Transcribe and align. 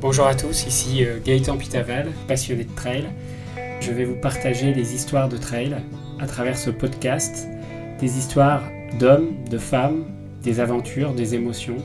Bonjour 0.00 0.26
à 0.26 0.34
tous, 0.34 0.66
ici 0.66 1.04
euh, 1.04 1.18
Gaëtan 1.22 1.58
Pitaval, 1.58 2.10
passionné 2.26 2.64
de 2.64 2.74
trail. 2.74 3.06
Je 3.82 3.92
vais 3.92 4.06
vous 4.06 4.18
partager 4.18 4.72
des 4.72 4.94
histoires 4.94 5.28
de 5.28 5.36
trail 5.36 5.76
à 6.18 6.26
travers 6.26 6.56
ce 6.56 6.70
podcast, 6.70 7.46
des 7.98 8.16
histoires 8.16 8.62
d'hommes, 8.98 9.44
de 9.50 9.58
femmes, 9.58 10.06
des 10.40 10.58
aventures, 10.58 11.12
des 11.12 11.34
émotions, 11.34 11.76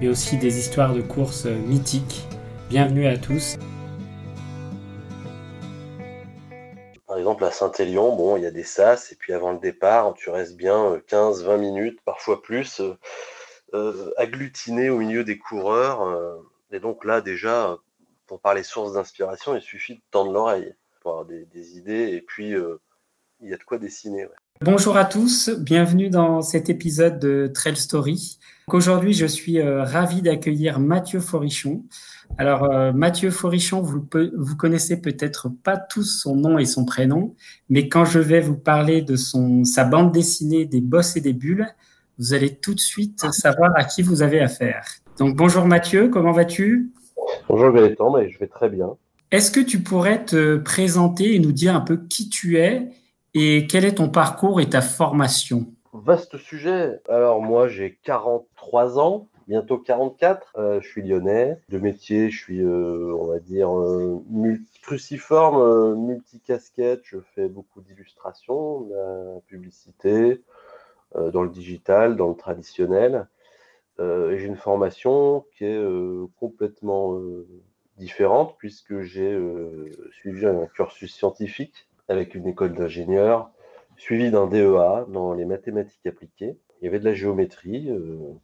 mais 0.00 0.06
aussi 0.06 0.36
des 0.36 0.60
histoires 0.60 0.94
de 0.94 1.00
courses 1.00 1.46
euh, 1.46 1.56
mythiques. 1.66 2.28
Bienvenue 2.70 3.08
à 3.08 3.18
tous. 3.18 3.56
Par 7.08 7.18
exemple, 7.18 7.44
à 7.44 7.50
Saint-Élion, 7.50 8.14
bon, 8.14 8.36
il 8.36 8.44
y 8.44 8.46
a 8.46 8.52
des 8.52 8.62
sas, 8.62 9.10
et 9.10 9.16
puis 9.16 9.32
avant 9.32 9.50
le 9.50 9.58
départ, 9.58 10.14
tu 10.14 10.30
restes 10.30 10.56
bien 10.56 11.02
15-20 11.10 11.48
euh, 11.48 11.58
minutes, 11.58 11.98
parfois 12.04 12.40
plus, 12.40 12.80
agglutiné 14.16 14.90
au 14.90 14.98
milieu 14.98 15.24
des 15.24 15.38
coureurs 15.38 16.38
et 16.70 16.80
donc 16.80 17.04
là, 17.04 17.20
déjà, 17.20 17.76
pour 18.26 18.40
parler 18.40 18.62
sources 18.62 18.94
d'inspiration, 18.94 19.56
il 19.56 19.62
suffit 19.62 19.94
de 19.94 20.02
tendre 20.10 20.32
l'oreille 20.32 20.74
pour 21.00 21.12
avoir 21.12 21.26
des, 21.26 21.78
idées 21.78 22.10
et 22.12 22.20
puis 22.20 22.54
euh, 22.54 22.80
il 23.40 23.48
y 23.48 23.54
a 23.54 23.56
de 23.56 23.62
quoi 23.62 23.78
dessiner. 23.78 24.26
Bonjour 24.60 24.96
à 24.96 25.04
tous, 25.04 25.50
bienvenue 25.50 26.10
dans 26.10 26.42
cet 26.42 26.68
épisode 26.68 27.18
de 27.18 27.50
Trail 27.52 27.76
Story. 27.76 28.38
Aujourd'hui, 28.66 29.14
je 29.14 29.24
suis 29.24 29.60
euh, 29.60 29.84
ravi 29.84 30.20
d'accueillir 30.20 30.80
Mathieu 30.80 31.20
Forichon. 31.20 31.84
Alors, 32.36 32.64
euh, 32.64 32.92
Mathieu 32.92 33.30
Forichon, 33.30 33.80
vous, 33.80 34.56
connaissez 34.56 35.00
peut-être 35.00 35.48
pas 35.48 35.78
tous 35.78 36.20
son 36.20 36.36
nom 36.36 36.58
et 36.58 36.66
son 36.66 36.84
prénom, 36.84 37.34
mais 37.70 37.88
quand 37.88 38.04
je 38.04 38.18
vais 38.18 38.40
vous 38.40 38.56
parler 38.56 39.00
de 39.00 39.16
sa 39.16 39.84
bande 39.84 40.12
dessinée 40.12 40.66
des 40.66 40.80
bosses 40.80 41.16
et 41.16 41.20
des 41.20 41.32
bulles, 41.32 41.68
vous 42.18 42.34
allez 42.34 42.56
tout 42.56 42.74
de 42.74 42.80
suite 42.80 43.24
savoir 43.30 43.70
à 43.76 43.84
qui 43.84 44.02
vous 44.02 44.22
avez 44.22 44.40
affaire. 44.40 44.84
Donc 45.18 45.34
bonjour 45.34 45.64
Mathieu, 45.64 46.10
comment 46.10 46.30
vas-tu? 46.30 46.92
Bonjour 47.48 47.72
Gaëtan, 47.72 48.16
mais 48.16 48.30
je 48.30 48.38
vais 48.38 48.46
très 48.46 48.68
bien. 48.68 48.96
Est-ce 49.32 49.50
que 49.50 49.58
tu 49.58 49.82
pourrais 49.82 50.24
te 50.24 50.58
présenter 50.58 51.34
et 51.34 51.40
nous 51.40 51.50
dire 51.50 51.74
un 51.74 51.80
peu 51.80 51.96
qui 51.96 52.28
tu 52.28 52.58
es 52.58 52.88
et 53.34 53.66
quel 53.66 53.84
est 53.84 53.96
ton 53.96 54.08
parcours 54.10 54.60
et 54.60 54.68
ta 54.68 54.80
formation? 54.80 55.66
Vaste 55.92 56.36
sujet. 56.36 57.00
Alors 57.08 57.42
moi 57.42 57.66
j'ai 57.66 57.98
43 58.04 59.00
ans, 59.00 59.26
bientôt 59.48 59.78
44. 59.78 60.52
Euh, 60.56 60.80
je 60.80 60.86
suis 60.86 61.02
lyonnais. 61.02 61.58
De 61.68 61.80
métier, 61.80 62.30
je 62.30 62.38
suis, 62.38 62.62
euh, 62.62 63.12
on 63.18 63.26
va 63.26 63.40
dire, 63.40 63.76
euh, 63.76 64.22
cruciforme, 64.82 65.96
multicasquette. 65.96 67.00
Je 67.02 67.18
fais 67.34 67.48
beaucoup 67.48 67.80
d'illustrations, 67.80 68.82
de 68.82 68.94
la 68.94 69.40
publicité, 69.48 70.44
dans 71.16 71.42
le 71.42 71.50
digital, 71.50 72.16
dans 72.16 72.28
le 72.28 72.36
traditionnel. 72.36 73.26
Euh, 74.00 74.36
j'ai 74.38 74.46
une 74.46 74.56
formation 74.56 75.44
qui 75.56 75.64
est 75.64 75.76
euh, 75.76 76.26
complètement 76.38 77.16
euh, 77.16 77.46
différente 77.96 78.54
puisque 78.58 79.00
j'ai 79.00 79.36
suivi 80.12 80.46
un 80.46 80.66
cursus 80.66 81.12
scientifique 81.12 81.88
avec 82.06 82.34
une 82.34 82.46
école 82.46 82.74
d'ingénieur, 82.74 83.50
suivi 83.96 84.30
d'un 84.30 84.46
DEA 84.46 85.04
dans 85.08 85.34
les 85.34 85.44
mathématiques 85.44 86.06
appliquées. 86.06 86.56
Il 86.80 86.84
y 86.84 86.88
avait 86.88 87.00
de 87.00 87.04
la 87.04 87.14
géométrie, 87.14 87.90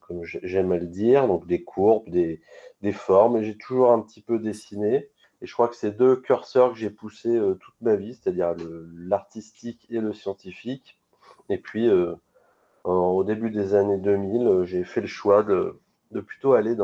comme 0.00 0.24
j'aime 0.24 0.72
à 0.72 0.76
le 0.76 0.86
dire, 0.86 1.28
donc 1.28 1.46
des 1.46 1.62
courbes, 1.62 2.10
des, 2.10 2.40
des 2.82 2.90
formes, 2.90 3.42
j'ai 3.42 3.56
toujours 3.56 3.92
un 3.92 4.00
petit 4.00 4.22
peu 4.22 4.40
dessiné. 4.40 5.08
Et 5.40 5.46
je 5.46 5.52
crois 5.52 5.68
que 5.68 5.76
c'est 5.76 5.96
deux 5.96 6.16
curseurs 6.16 6.72
que 6.72 6.78
j'ai 6.78 6.90
poussés 6.90 7.40
toute 7.60 7.80
ma 7.80 7.94
vie, 7.94 8.14
c'est-à-dire 8.14 8.56
l'artistique 8.92 9.86
et 9.88 10.00
le 10.00 10.12
scientifique. 10.12 10.98
Et 11.48 11.58
puis, 11.58 11.88
au 12.84 13.24
début 13.24 13.50
des 13.50 13.74
années 13.74 13.98
2000, 13.98 14.46
euh, 14.46 14.64
j'ai 14.64 14.84
fait 14.84 15.00
le 15.00 15.06
choix 15.06 15.42
de, 15.42 15.80
plutôt 16.26 16.52
aller 16.52 16.76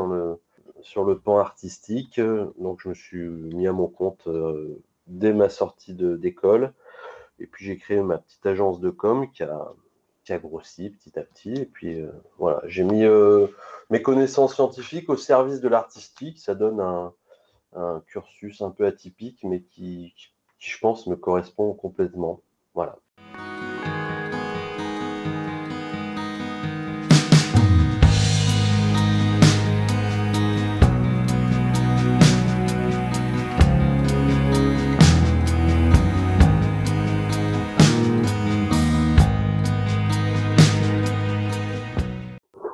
sur 0.81 1.03
le 1.03 1.19
pan 1.19 1.37
artistique. 1.37 2.19
Donc, 2.19 2.81
je 2.81 2.89
me 2.89 2.93
suis 2.93 3.19
mis 3.19 3.67
à 3.67 3.71
mon 3.71 3.87
compte 3.87 4.27
euh, 4.27 4.81
dès 5.07 5.33
ma 5.33 5.49
sortie 5.49 5.93
d'école. 5.93 6.73
Et 7.39 7.47
puis, 7.47 7.65
j'ai 7.65 7.77
créé 7.77 8.01
ma 8.01 8.17
petite 8.17 8.45
agence 8.45 8.79
de 8.79 8.89
com 8.89 9.29
qui 9.31 9.43
a, 9.43 9.73
grossi 10.39 10.89
petit 10.89 11.19
à 11.19 11.23
petit. 11.23 11.53
Et 11.53 11.65
puis, 11.65 11.99
euh, 11.99 12.09
voilà, 12.37 12.61
j'ai 12.65 12.83
mis 12.83 13.03
mes 13.89 14.01
connaissances 14.01 14.55
scientifiques 14.55 15.09
au 15.09 15.17
service 15.17 15.59
de 15.59 15.67
l'artistique. 15.67 16.39
Ça 16.39 16.55
donne 16.55 16.79
un, 16.79 17.13
un, 17.73 18.01
cursus 18.07 18.61
un 18.61 18.71
peu 18.71 18.85
atypique, 18.85 19.43
mais 19.43 19.61
qui, 19.61 20.13
qui, 20.57 20.69
je 20.69 20.79
pense, 20.79 21.05
me 21.07 21.15
correspond 21.15 21.73
complètement. 21.73 22.41
Voilà. 22.73 22.97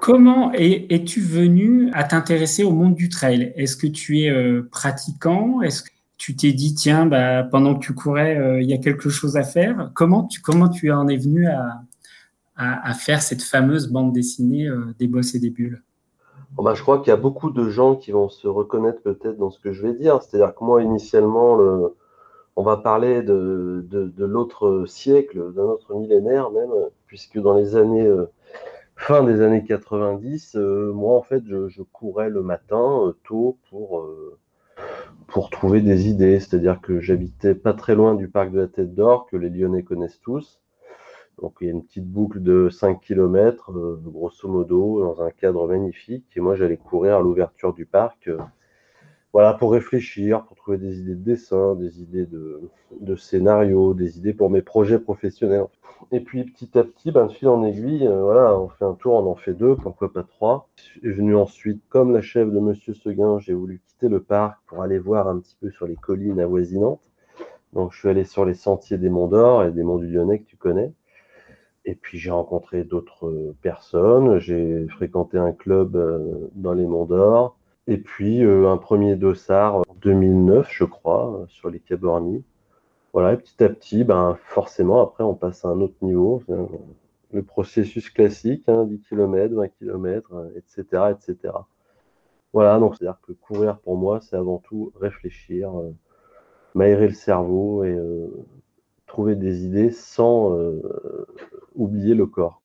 Comment 0.08 0.54
es-tu 0.54 1.20
venu 1.20 1.92
à 1.92 2.06
t'intéresser 2.06 2.64
au 2.64 2.72
monde 2.72 2.96
du 2.96 3.10
trail? 3.10 3.52
Est-ce 3.58 3.76
que 3.76 3.88
tu 3.88 4.22
es 4.22 4.30
euh, 4.30 4.66
pratiquant? 4.72 5.62
Est-ce 5.62 5.84
que 5.84 5.90
tu 6.18 6.34
t'es 6.34 6.54
dit, 6.54 6.74
tiens, 6.76 7.06
bah, 7.06 7.44
pendant 7.44 7.76
que 7.76 7.84
tu 7.84 7.94
courais, 7.94 8.38
euh, 8.38 8.62
il 8.62 8.70
y 8.70 8.74
a 8.74 8.78
quelque 8.78 9.10
chose 9.10 9.36
à 9.36 9.44
faire? 9.44 9.92
Comment 9.96 10.24
tu, 10.24 10.40
comment 10.40 10.70
tu 10.70 10.94
en 10.94 11.10
es 11.10 11.18
venu 11.18 11.46
à, 12.56 12.94
faire 12.94 13.22
cette 13.22 13.42
fameuse 13.42 13.92
bande 13.92 14.14
dessinée 14.14 14.66
euh, 14.66 14.96
des 14.98 15.08
bosses 15.10 15.36
et 15.36 15.40
des 15.40 15.50
bulles? 15.50 15.84
Bah, 16.58 16.74
Je 16.74 16.82
crois 16.82 17.00
qu'il 17.00 17.10
y 17.10 17.14
a 17.14 17.18
beaucoup 17.18 17.50
de 17.50 17.68
gens 17.68 17.98
qui 17.98 18.14
vont 18.14 18.30
se 18.30 18.48
reconnaître 18.48 19.02
peut-être 19.02 19.38
dans 19.38 19.52
ce 19.52 19.60
que 19.60 19.74
je 19.74 19.86
vais 19.86 19.94
dire. 19.94 20.24
C'est-à-dire 20.24 20.56
que 20.56 20.64
moi, 20.64 20.82
initialement, 20.82 21.58
le, 21.58 21.94
on 22.56 22.64
va 22.64 22.78
parler 22.78 23.24
de 23.24 23.86
l'autre 24.20 24.86
siècle, 24.88 25.52
d'un 25.54 25.64
autre 25.64 25.94
millénaire 25.96 26.50
même, 26.52 26.72
puisque 27.08 27.40
dans 27.40 27.56
les 27.56 27.76
années 27.76 28.10
fin 28.98 29.24
des 29.24 29.42
années 29.42 29.64
90, 29.64 30.56
euh, 30.56 30.92
moi 30.92 31.16
en 31.16 31.22
fait 31.22 31.44
je, 31.48 31.82
courais 31.84 32.30
le 32.30 32.42
matin 32.42 33.06
euh, 33.06 33.14
tôt 33.24 33.58
pour, 33.70 34.00
euh, 34.00 34.38
pour 35.28 35.50
trouver 35.50 35.82
des 35.82 36.10
idées. 36.10 36.40
C'est-à-dire 36.40 36.82
que 36.82 37.00
j'habitais 37.00 37.56
pas 37.56 37.74
très 37.74 37.96
loin 37.96 38.16
du 38.16 38.28
parc 38.28 38.52
de 38.52 38.60
la 38.60 38.68
Tête 38.68 38.94
d'Or, 38.96 39.28
que 39.28 39.38
les 39.38 39.50
Lyonnais 39.50 39.84
connaissent 39.84 40.20
tous. 40.20 40.60
Donc 41.42 41.58
il 41.62 41.68
y 41.68 41.70
a 41.70 41.74
une 41.74 41.84
petite 41.84 42.08
boucle 42.08 42.42
de 42.42 42.70
5 42.70 43.00
km, 43.00 43.72
grosso 44.04 44.50
modo, 44.50 45.00
dans 45.02 45.22
un 45.22 45.30
cadre 45.30 45.68
magnifique. 45.68 46.26
Et 46.36 46.40
moi 46.40 46.56
j'allais 46.56 46.78
courir 46.78 47.18
à 47.18 47.22
l'ouverture 47.22 47.74
du 47.74 47.86
parc 47.86 48.30
voilà, 49.34 49.54
pour 49.54 49.72
réfléchir, 49.72 50.44
pour 50.46 50.58
trouver 50.58 50.78
des 50.78 51.00
idées 51.00 51.16
de 51.16 51.24
dessin, 51.24 51.76
des 51.76 52.02
idées 52.02 52.26
de, 52.26 52.62
de 53.00 53.16
scénario, 53.16 53.94
des 53.94 54.18
idées 54.18 54.34
pour 54.34 54.50
mes 54.50 54.62
projets 54.62 55.00
professionnels. 55.00 55.66
Et 56.12 56.20
puis 56.20 56.44
petit 56.44 56.78
à 56.78 56.84
petit, 56.84 57.12
ben, 57.12 57.26
de 57.28 57.32
fil 57.32 57.48
en 57.48 57.64
aiguille, 57.64 58.08
euh, 58.08 58.22
voilà, 58.22 58.58
on 58.60 58.70
fait 58.70 58.86
un 58.86 58.94
tour, 58.94 59.14
on 59.14 59.30
en 59.30 59.36
fait 59.36 59.54
deux, 59.54 59.76
pourquoi 59.76 60.14
pas 60.14 60.24
trois. 60.24 60.70
Je 60.76 61.00
suis 61.00 61.12
venu 61.12 61.36
ensuite, 61.36 61.82
comme 61.90 62.14
la 62.14 62.22
chef 62.22 62.50
de 62.52 62.60
Monsieur 62.60 62.94
Seguin, 62.94 63.40
j'ai 63.40 63.54
voulu 63.54 63.82
quitter 63.86 64.08
le 64.08 64.22
parc 64.22 64.60
pour 64.68 64.82
aller 64.82 65.00
voir 65.00 65.28
un 65.28 65.40
petit 65.40 65.58
peu 65.60 65.70
sur 65.72 65.88
les 65.88 65.96
collines 65.96 66.40
avoisinantes. 66.40 67.02
Donc 67.74 67.94
je 67.94 68.00
suis 68.00 68.10
allé 68.10 68.24
sur 68.24 68.46
les 68.46 68.54
sentiers 68.54 68.98
des 68.98 69.10
Monts 69.10 69.28
d'Or 69.28 69.64
et 69.64 69.72
des 69.72 69.84
Monts 69.84 70.00
du 70.00 70.08
Lyonnais 70.08 70.40
que 70.40 70.46
tu 70.46 70.56
connais. 70.58 70.94
Et 71.86 71.96
puis 71.96 72.18
j'ai 72.18 72.32
rencontré 72.32 72.84
d'autres 72.84 73.28
euh, 73.28 73.56
personnes, 73.62 74.40
j'ai 74.40 74.88
fréquenté 74.90 75.38
un 75.38 75.52
club 75.52 75.96
euh, 75.96 76.50
dans 76.56 76.74
les 76.74 76.86
Monts 76.86 77.06
d'Or. 77.06 77.58
Et 77.88 77.98
puis 77.98 78.44
un 78.44 78.78
premier 78.78 79.16
dossard 79.16 79.78
en 79.78 79.84
2009, 80.02 80.68
je 80.72 80.84
crois, 80.84 81.46
sur 81.48 81.70
les 81.70 81.80
Cabornis. 81.80 82.44
Voilà, 83.14 83.34
et 83.34 83.38
petit 83.38 83.64
à 83.64 83.70
petit, 83.70 84.04
ben, 84.04 84.38
forcément, 84.46 85.02
après, 85.02 85.24
on 85.24 85.34
passe 85.34 85.66
à 85.66 85.70
un 85.70 85.80
autre 85.82 85.96
niveau. 86.02 86.44
Le 87.32 87.44
processus 87.44 88.10
classique, 88.10 88.66
10 88.70 89.02
km, 89.02 89.56
20 89.56 89.68
km, 89.70 90.52
etc., 90.56 91.12
etc. 91.12 91.54
Voilà, 92.54 92.80
donc 92.80 92.96
c'est-à-dire 92.96 93.20
que 93.22 93.34
courir 93.34 93.78
pour 93.78 93.98
moi, 93.98 94.20
c'est 94.22 94.36
avant 94.36 94.58
tout 94.58 94.92
réfléchir, 95.00 95.78
euh, 95.78 95.92
m'aérer 96.76 97.08
le 97.08 97.14
cerveau 97.14 97.84
et 97.84 97.94
euh, 97.94 98.28
trouver 99.06 99.36
des 99.36 99.66
idées 99.66 99.92
sans 99.92 100.58
euh, 100.58 100.82
oublier 101.76 102.16
le 102.16 102.26
corps. 102.26 102.62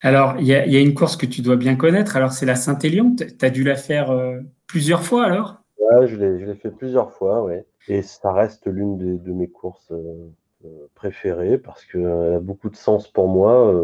Alors, 0.00 0.36
il 0.38 0.46
y, 0.46 0.54
a 0.54 0.80
une 0.80 0.94
course 0.94 1.16
que 1.16 1.26
tu 1.26 1.42
dois 1.42 1.56
bien 1.56 1.74
connaître. 1.74 2.16
Alors, 2.16 2.32
c'est 2.32 2.46
la 2.46 2.54
Saint-Élion. 2.54 3.16
Tu 3.16 3.44
as 3.44 3.50
dû 3.50 3.64
la 3.64 3.74
faire 3.74 4.12
euh, 4.12 4.40
plusieurs 4.68 5.02
fois 5.02 5.24
alors? 5.24 5.56
Ouais, 5.78 6.06
je 6.06 6.16
l'ai 6.16 6.54
fait 6.54 6.70
plusieurs 6.70 7.12
fois, 7.12 7.42
oui. 7.42 7.54
Et 7.88 8.02
ça 8.02 8.32
reste 8.32 8.66
l'une 8.66 8.96
de, 8.96 9.32
mes 9.32 9.48
courses 9.48 9.90
euh, 9.90 10.30
euh, 10.64 10.68
préférées 10.94 11.58
parce 11.58 11.84
qu'elle 11.84 12.34
a 12.34 12.38
beaucoup 12.38 12.70
de 12.70 12.76
sens 12.76 13.08
pour 13.08 13.26
moi. 13.26 13.74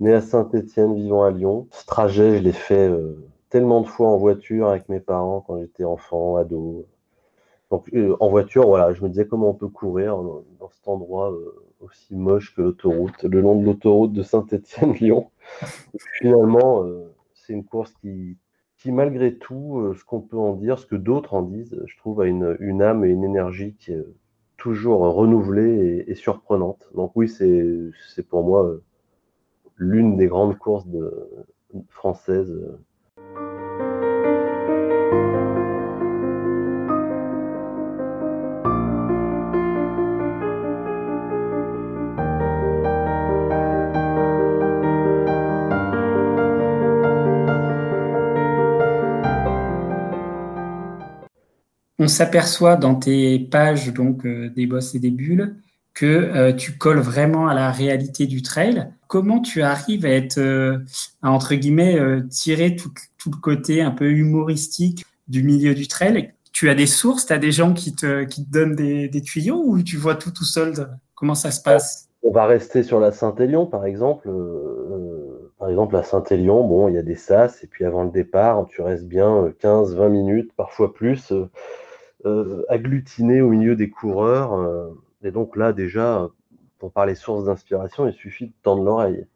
né 0.00 0.14
à 0.14 0.20
Saint-Étienne, 0.20 0.96
vivant 0.96 1.22
à 1.22 1.30
Lyon. 1.30 1.68
Ce 1.70 1.86
trajet, 1.86 2.38
je 2.38 2.42
l'ai 2.42 2.52
fait 2.52 2.90
tellement 3.50 3.82
de 3.82 3.86
fois 3.86 4.08
en 4.08 4.16
voiture 4.16 4.68
avec 4.68 4.88
mes 4.88 5.00
parents 5.00 5.44
quand 5.46 5.60
j'étais 5.60 5.84
enfant, 5.84 6.36
ado. 6.36 6.86
Donc 7.70 7.88
en 8.18 8.28
voiture, 8.28 8.66
voilà, 8.66 8.92
je 8.94 9.02
me 9.02 9.08
disais 9.08 9.26
comment 9.26 9.50
on 9.50 9.54
peut 9.54 9.68
courir 9.68 10.16
dans 10.16 10.70
cet 10.70 10.88
endroit 10.88 11.32
aussi 11.80 12.14
moche 12.14 12.54
que 12.54 12.62
l'autoroute, 12.62 13.22
le 13.22 13.40
long 13.40 13.58
de 13.58 13.64
l'autoroute 13.64 14.12
de 14.12 14.22
Saint-Étienne-Lyon. 14.22 15.30
Finalement, 16.20 16.84
c'est 17.34 17.52
une 17.52 17.64
course 17.64 17.92
qui, 18.00 18.36
qui 18.80 18.92
malgré 18.92 19.34
tout, 19.34 19.78
euh, 19.78 19.94
ce 19.94 20.04
qu'on 20.04 20.20
peut 20.20 20.38
en 20.38 20.54
dire, 20.54 20.78
ce 20.78 20.86
que 20.86 20.96
d'autres 20.96 21.34
en 21.34 21.42
disent, 21.42 21.78
je 21.84 21.96
trouve 21.98 22.22
a 22.22 22.26
une, 22.26 22.56
une, 22.60 22.80
âme 22.82 23.04
et 23.04 23.10
une 23.10 23.24
énergie 23.24 23.74
qui 23.74 23.92
est 23.92 24.04
toujours 24.56 25.00
renouvelée 25.00 26.04
et, 26.06 26.14
surprenante. 26.14 26.88
Donc 26.94 27.12
oui, 27.14 27.28
c'est 27.28 28.22
pour 28.28 28.42
moi 28.42 28.64
euh, 28.64 28.82
l'une 29.76 30.16
des 30.16 30.28
grandes 30.28 30.56
courses 30.58 30.86
françaises 31.88 32.54
on 52.00 52.08
s'aperçoit 52.08 52.76
dans 52.76 52.94
tes 52.94 53.38
pages 53.38 53.92
donc 53.92 54.24
euh, 54.24 54.48
des 54.48 54.66
bosses 54.66 54.94
et 54.94 54.98
des 54.98 55.10
bulles 55.10 55.56
que 55.92 56.06
euh, 56.06 56.54
tu 56.54 56.78
colles 56.78 56.98
vraiment 56.98 57.46
à 57.46 57.52
la 57.52 57.70
réalité 57.70 58.26
du 58.26 58.40
trail. 58.40 58.90
Comment 59.06 59.40
tu 59.40 59.60
arrives 59.60 60.06
à 60.06 60.08
être, 60.08 60.38
euh, 60.38 60.78
à, 61.20 61.30
entre 61.30 61.54
guillemets, 61.54 61.98
tirer 62.30 62.74
tout, 62.74 62.90
le 63.26 63.36
côté 63.36 63.82
un 63.82 63.90
peu 63.90 64.10
humoristique 64.10 65.04
du 65.28 65.42
milieu 65.42 65.74
du 65.74 65.88
trail? 65.88 66.32
Tu 66.52 66.70
as 66.70 66.74
des 66.74 66.86
sources, 66.86 67.26
tu 67.26 67.34
as 67.34 67.38
des 67.38 67.52
gens 67.52 67.74
qui 67.74 67.94
te, 67.94 68.24
qui 68.24 68.46
te 68.46 68.50
donnent 68.50 68.76
des, 68.76 69.22
tuyaux 69.22 69.62
ou 69.62 69.82
tu 69.82 69.96
vois 69.96 70.14
tout 70.14 70.30
tout 70.30 70.44
seul 70.44 70.72
Comment 71.14 71.34
ça 71.34 71.50
se 71.50 71.60
passe? 71.60 72.08
On 72.22 72.30
va 72.30 72.46
rester 72.46 72.82
sur 72.82 72.98
la 72.98 73.12
Saint-Élion, 73.12 73.66
par 73.66 73.84
exemple. 73.84 74.30
par 75.58 75.68
exemple, 75.68 75.96
à 75.96 76.02
Saint-Élion, 76.02 76.66
bon, 76.66 76.88
il 76.88 76.94
y 76.94 76.98
a 76.98 77.02
des 77.02 77.16
sas, 77.16 77.62
et 77.62 77.66
puis 77.66 77.84
avant 77.84 78.04
le 78.04 78.10
départ, 78.10 78.66
tu 78.70 78.80
restes 78.80 79.04
bien 79.04 79.52
15-20 79.60 80.08
minutes, 80.08 80.52
parfois 80.56 80.94
plus 80.94 81.30
euh, 82.26 82.64
agglutiné 82.68 83.40
au 83.40 83.48
milieu 83.48 83.76
des 83.76 83.88
coureurs. 83.88 84.52
Euh, 84.52 84.90
et 85.22 85.30
donc 85.30 85.56
là, 85.56 85.72
déjà, 85.72 86.28
pour 86.78 86.92
parler 86.92 87.14
sources 87.14 87.46
d'inspiration, 87.46 88.06
il 88.06 88.12
suffit 88.12 88.48
de 88.48 88.52
tendre 88.62 88.82
l'oreille. 88.82 89.26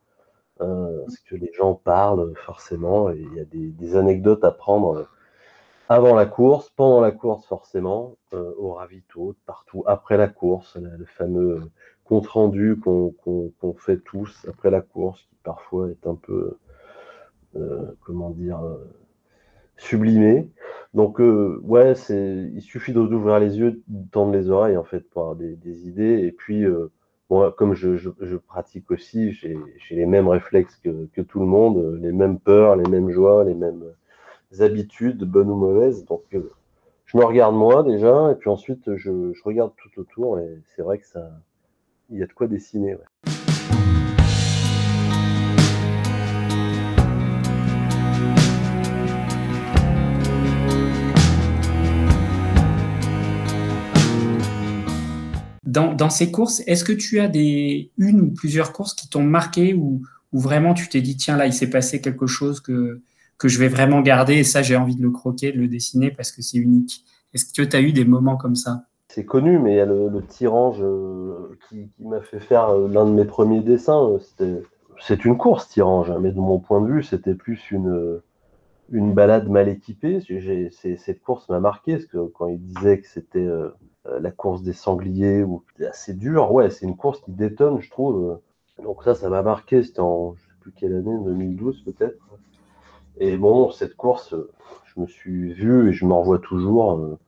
Euh, 0.61 1.01
parce 1.05 1.19
que 1.21 1.35
les 1.35 1.53
gens 1.53 1.75
parlent 1.75 2.35
forcément, 2.37 3.11
et 3.11 3.19
il 3.19 3.35
y 3.35 3.41
a 3.41 3.45
des, 3.45 3.97
anecdotes 3.97 4.45
à 4.45 4.51
prendre 4.51 5.09
avant 5.89 6.15
la 6.15 6.27
course, 6.27 6.71
pendant 6.71 7.01
la 7.01 7.11
course 7.11 7.47
forcément, 7.47 8.17
au 8.33 8.73
ravito, 8.73 9.35
partout, 9.47 9.83
après 9.87 10.17
la 10.17 10.29
course, 10.29 10.77
le 10.77 11.05
fameux 11.05 11.71
compte 12.05 12.27
rendu 12.27 12.79
qu'on 12.79 13.75
fait 13.77 13.99
tous 13.99 14.47
après 14.49 14.71
la 14.71 14.81
course, 14.81 15.21
qui 15.23 15.37
parfois 15.43 15.91
est 15.91 16.07
un 16.07 16.15
peu, 16.15 16.57
comment 18.01 18.31
dire, 18.31 18.61
sublimé. 19.77 20.49
Donc, 20.95 21.21
euh, 21.21 21.61
ouais, 21.65 21.97
c'est, 21.97 22.51
il 22.55 22.63
suffit 22.63 22.93
d'ouvrir 22.93 23.41
les 23.41 23.59
yeux, 23.59 23.83
de 23.89 24.11
tendre 24.11 24.33
les 24.33 24.49
oreilles, 24.49 24.77
en 24.77 24.85
fait, 24.85 25.01
pour 25.11 25.23
avoir 25.23 25.37
des, 25.37 25.89
idées. 25.89 26.21
Et 26.25 26.31
puis, 26.31 26.65
euh, 26.65 26.93
comme 27.57 27.75
je, 27.75 27.97
je, 27.97 28.37
pratique 28.37 28.91
aussi, 28.93 29.33
j'ai, 29.33 29.59
les 29.91 30.07
mêmes 30.07 30.29
réflexes 30.29 30.77
que, 30.77 31.21
tout 31.21 31.41
le 31.41 31.47
monde, 31.47 31.99
les 32.01 32.13
mêmes 32.13 32.39
peurs, 32.39 32.77
les 32.77 32.89
mêmes 32.89 33.11
joies, 33.11 33.45
les 33.45 33.55
mêmes 33.55 33.85
habitudes, 34.61 35.25
bonnes 35.25 35.51
ou 35.51 35.57
mauvaises. 35.57 36.05
Donc, 36.05 36.23
euh, 36.35 36.53
je 37.07 37.19
me 37.19 37.25
regarde 37.25 37.57
moi 37.57 37.83
déjà, 37.83 38.31
et 38.31 38.37
puis 38.37 38.49
ensuite, 38.49 38.95
je, 38.95 39.33
regarde 39.45 39.73
tout 39.77 40.01
autour, 40.01 40.39
et 40.39 40.61
c'est 40.77 40.83
vrai 40.83 40.99
que 40.99 41.07
ça, 41.07 41.29
il 42.11 42.19
y 42.19 42.23
a 42.23 42.27
de 42.27 42.33
quoi 42.33 42.47
dessiner. 42.47 42.97
Dans, 55.75 56.11
ces 56.11 56.31
courses, 56.31 56.63
est-ce 56.67 56.85
que 56.85 56.93
tu 56.93 57.21
as 57.21 57.29
des 57.29 57.91
une 57.99 58.21
ou 58.21 58.31
plusieurs 58.31 58.73
courses 58.73 58.95
qui 58.95 59.09
t'ont 59.09 59.23
marqué 59.23 59.75
ou, 59.75 60.03
vraiment 60.33 60.75
tu 60.75 60.89
t'es 60.89 61.01
dit 61.01 61.17
tiens 61.17 61.37
là 61.37 61.47
il 61.47 61.53
s'est 61.53 61.71
passé 61.71 62.01
quelque 62.01 62.27
chose 62.27 62.61
que 62.61 63.01
que 63.39 63.47
je 63.47 63.57
vais 63.61 63.69
vraiment 63.69 64.01
garder 64.01 64.35
et 64.35 64.43
ça 64.43 64.63
j'ai 64.63 64.75
envie 64.75 64.97
de 64.97 65.03
le 65.03 65.11
croquer, 65.11 65.53
de 65.53 65.59
le 65.59 65.69
dessiner 65.69 66.11
parce 66.11 66.33
que 66.33 66.43
c'est 66.43 66.59
unique. 66.59 67.05
Est-ce 67.33 67.45
que 67.45 67.63
tu 67.63 67.77
as 67.77 67.81
eu 67.81 67.93
des 67.93 68.05
moments 68.05 68.37
comme 68.37 68.57
ça? 68.57 68.87
C'est 69.07 69.25
connu, 69.25 69.61
mais 69.61 69.75
il 69.75 69.77
y 69.77 69.81
a 69.81 69.87
le, 69.87 70.09
le 70.09 70.23
Tirange 70.27 70.79
euh, 70.81 71.57
qui, 71.69 71.89
m'a 72.01 72.21
fait 72.21 72.41
faire 72.41 72.71
euh, 72.71 72.89
l'un 72.89 73.05
de 73.05 73.13
mes 73.13 73.25
premiers 73.25 73.61
dessins. 73.61 74.19
C'est 75.01 75.25
une 75.25 75.37
course 75.37 75.69
Tirange, 75.69 76.11
hein, 76.11 76.19
mais 76.21 76.33
de 76.33 76.41
mon 76.41 76.59
point 76.59 76.81
de 76.81 76.93
vue 76.93 77.03
c'était 77.05 77.35
plus 77.35 77.71
une 77.71 78.21
une 78.91 79.15
balade 79.15 79.49
mal 79.49 79.69
équipée. 79.69 80.21
Cette 80.99 81.23
course 81.23 81.49
m'a 81.49 81.61
marqué 81.61 81.95
parce 81.95 82.07
que 82.07 82.27
quand 82.29 82.49
il 82.49 82.61
disait 82.61 83.01
que 83.01 83.09
c'était 83.09 83.39
euh, 83.39 83.69
euh, 83.69 83.71
la 84.07 84.31
course 84.31 84.63
des 84.63 84.73
sangliers 84.73 85.43
ou 85.43 85.63
assez 85.89 86.15
dur. 86.15 86.53
Ouais, 86.53 86.71
c'est 86.71 86.87
une 86.87 86.97
course 86.97 87.21
qui 87.21 87.33
détonne, 87.33 87.81
je 87.81 87.91
trouve. 87.91 88.39
Donc 88.83 89.03
ça, 89.03 89.15
ça 89.15 89.29
m'a 89.29 89.43
marqué. 89.43 89.83
C'était 89.83 90.01
en, 90.01 90.35
je 90.35 90.41
sais 90.41 90.57
plus 90.61 90.73
quelle 90.73 90.95
année, 90.95 91.17
2012 91.25 91.85
peut-être. 91.85 92.19
Et 93.19 93.37
bon, 93.37 93.71
cette 93.71 93.95
course, 93.97 94.35
je 94.85 95.01
me 95.01 95.07
suis 95.07 95.53
vu 95.53 95.91
et 95.91 95.93
je 95.93 96.05
m'en 96.05 96.21
revois 96.21 96.41
toujours 96.41 96.93
euh, 96.93 97.19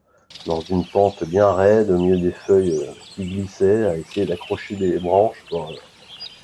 dans 0.47 0.61
une 0.61 0.85
pente 0.85 1.25
bien 1.25 1.53
raide, 1.53 1.91
au 1.91 1.99
milieu 1.99 2.19
des 2.19 2.33
feuilles 2.33 2.77
euh, 2.77 2.93
qui 3.15 3.25
glissaient, 3.25 3.87
à 3.87 3.97
essayer 3.97 4.27
d'accrocher 4.27 4.75
des 4.75 4.99
branches 4.99 5.45
pour, 5.49 5.73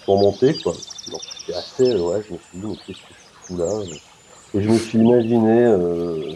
pour 0.05 0.19
monter, 0.21 0.55
quoi. 0.63 0.73
Donc 1.11 1.21
c'était 1.23 1.59
assez, 1.59 1.97
ouais, 1.97 2.23
je 2.29 2.35
me 2.35 2.39
suis 2.39 2.59
dit, 2.59 2.81
qu'est-ce 2.87 3.01
que 3.01 3.15
je 3.15 3.47
fous 3.47 3.57
là 3.57 3.69
Et 4.55 4.63
je 4.63 4.71
me 4.71 4.79
suis 4.79 4.99
imaginé, 4.99 5.65
euh, 5.65 6.35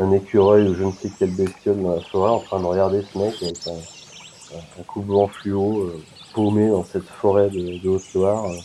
un 0.00 0.12
écureuil 0.12 0.66
ou 0.66 0.74
je 0.74 0.84
ne 0.84 0.92
sais 0.92 1.10
quelle 1.18 1.34
bestiole 1.34 1.82
dans 1.82 1.94
la 1.94 2.00
forêt 2.00 2.30
en 2.30 2.40
train 2.40 2.60
de 2.60 2.64
regarder 2.64 3.02
ce 3.02 3.18
mec 3.18 3.34
avec 3.42 3.66
un, 3.66 4.80
un, 4.80 4.82
coup 4.84 5.02
blanc 5.02 5.28
fluo 5.28 5.82
euh, 5.82 6.02
paumé 6.34 6.68
dans 6.68 6.84
cette 6.84 7.04
forêt 7.04 7.50
de, 7.50 7.86
Haute-Loire. 7.86 8.46
Euh, 8.46 8.56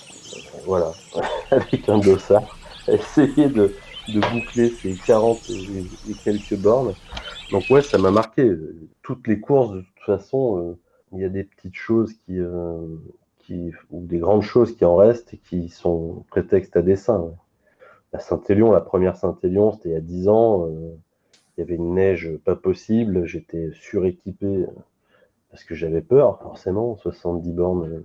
voilà, 0.65 0.91
avec 1.51 1.87
un 1.89 1.99
dossard, 1.99 2.57
essayer 2.87 3.49
de, 3.49 3.73
de 4.13 4.19
boucler 4.31 4.69
ces 4.69 4.95
40 4.95 5.37
et, 5.49 6.13
quelques 6.23 6.55
bornes. 6.55 6.93
Donc 7.51 7.63
ouais, 7.69 7.81
ça 7.81 7.97
m'a 7.97 8.11
marqué. 8.11 8.51
Toutes 9.01 9.27
les 9.27 9.39
courses, 9.39 9.73
de 9.73 9.81
toute 9.81 10.05
façon, 10.05 10.57
euh, 10.57 10.77
il 11.13 11.19
y 11.19 11.25
a 11.25 11.29
des 11.29 11.43
petites 11.43 11.75
choses 11.75 12.13
qui, 12.25 12.39
qui, 13.39 13.71
ou 13.91 14.05
des 14.05 14.17
grandes 14.17 14.41
choses 14.41 14.75
qui 14.75 14.85
en 14.85 14.95
restent 14.95 15.33
et 15.33 15.37
qui 15.37 15.69
sont 15.69 16.23
prétexte 16.29 16.75
à 16.77 16.81
dessin. 16.81 17.25
La 18.13 18.19
Saint-Élion, 18.19 18.71
la 18.71 18.81
première 18.81 19.17
Saint-Élion, 19.17 19.73
c'était 19.73 19.89
il 19.89 19.93
y 19.93 19.97
a 19.97 20.01
10 20.01 20.27
ans 20.29 20.67
il 21.57 21.61
y 21.61 21.63
avait 21.63 21.75
une 21.75 21.95
neige 21.95 22.37
pas 22.43 22.55
possible, 22.55 23.25
j'étais 23.25 23.69
suréquipé 23.73 24.65
parce 25.49 25.63
que 25.63 25.75
j'avais 25.75 26.01
peur, 26.01 26.41
forcément, 26.41 26.97
70 26.97 27.51
bornes 27.53 28.03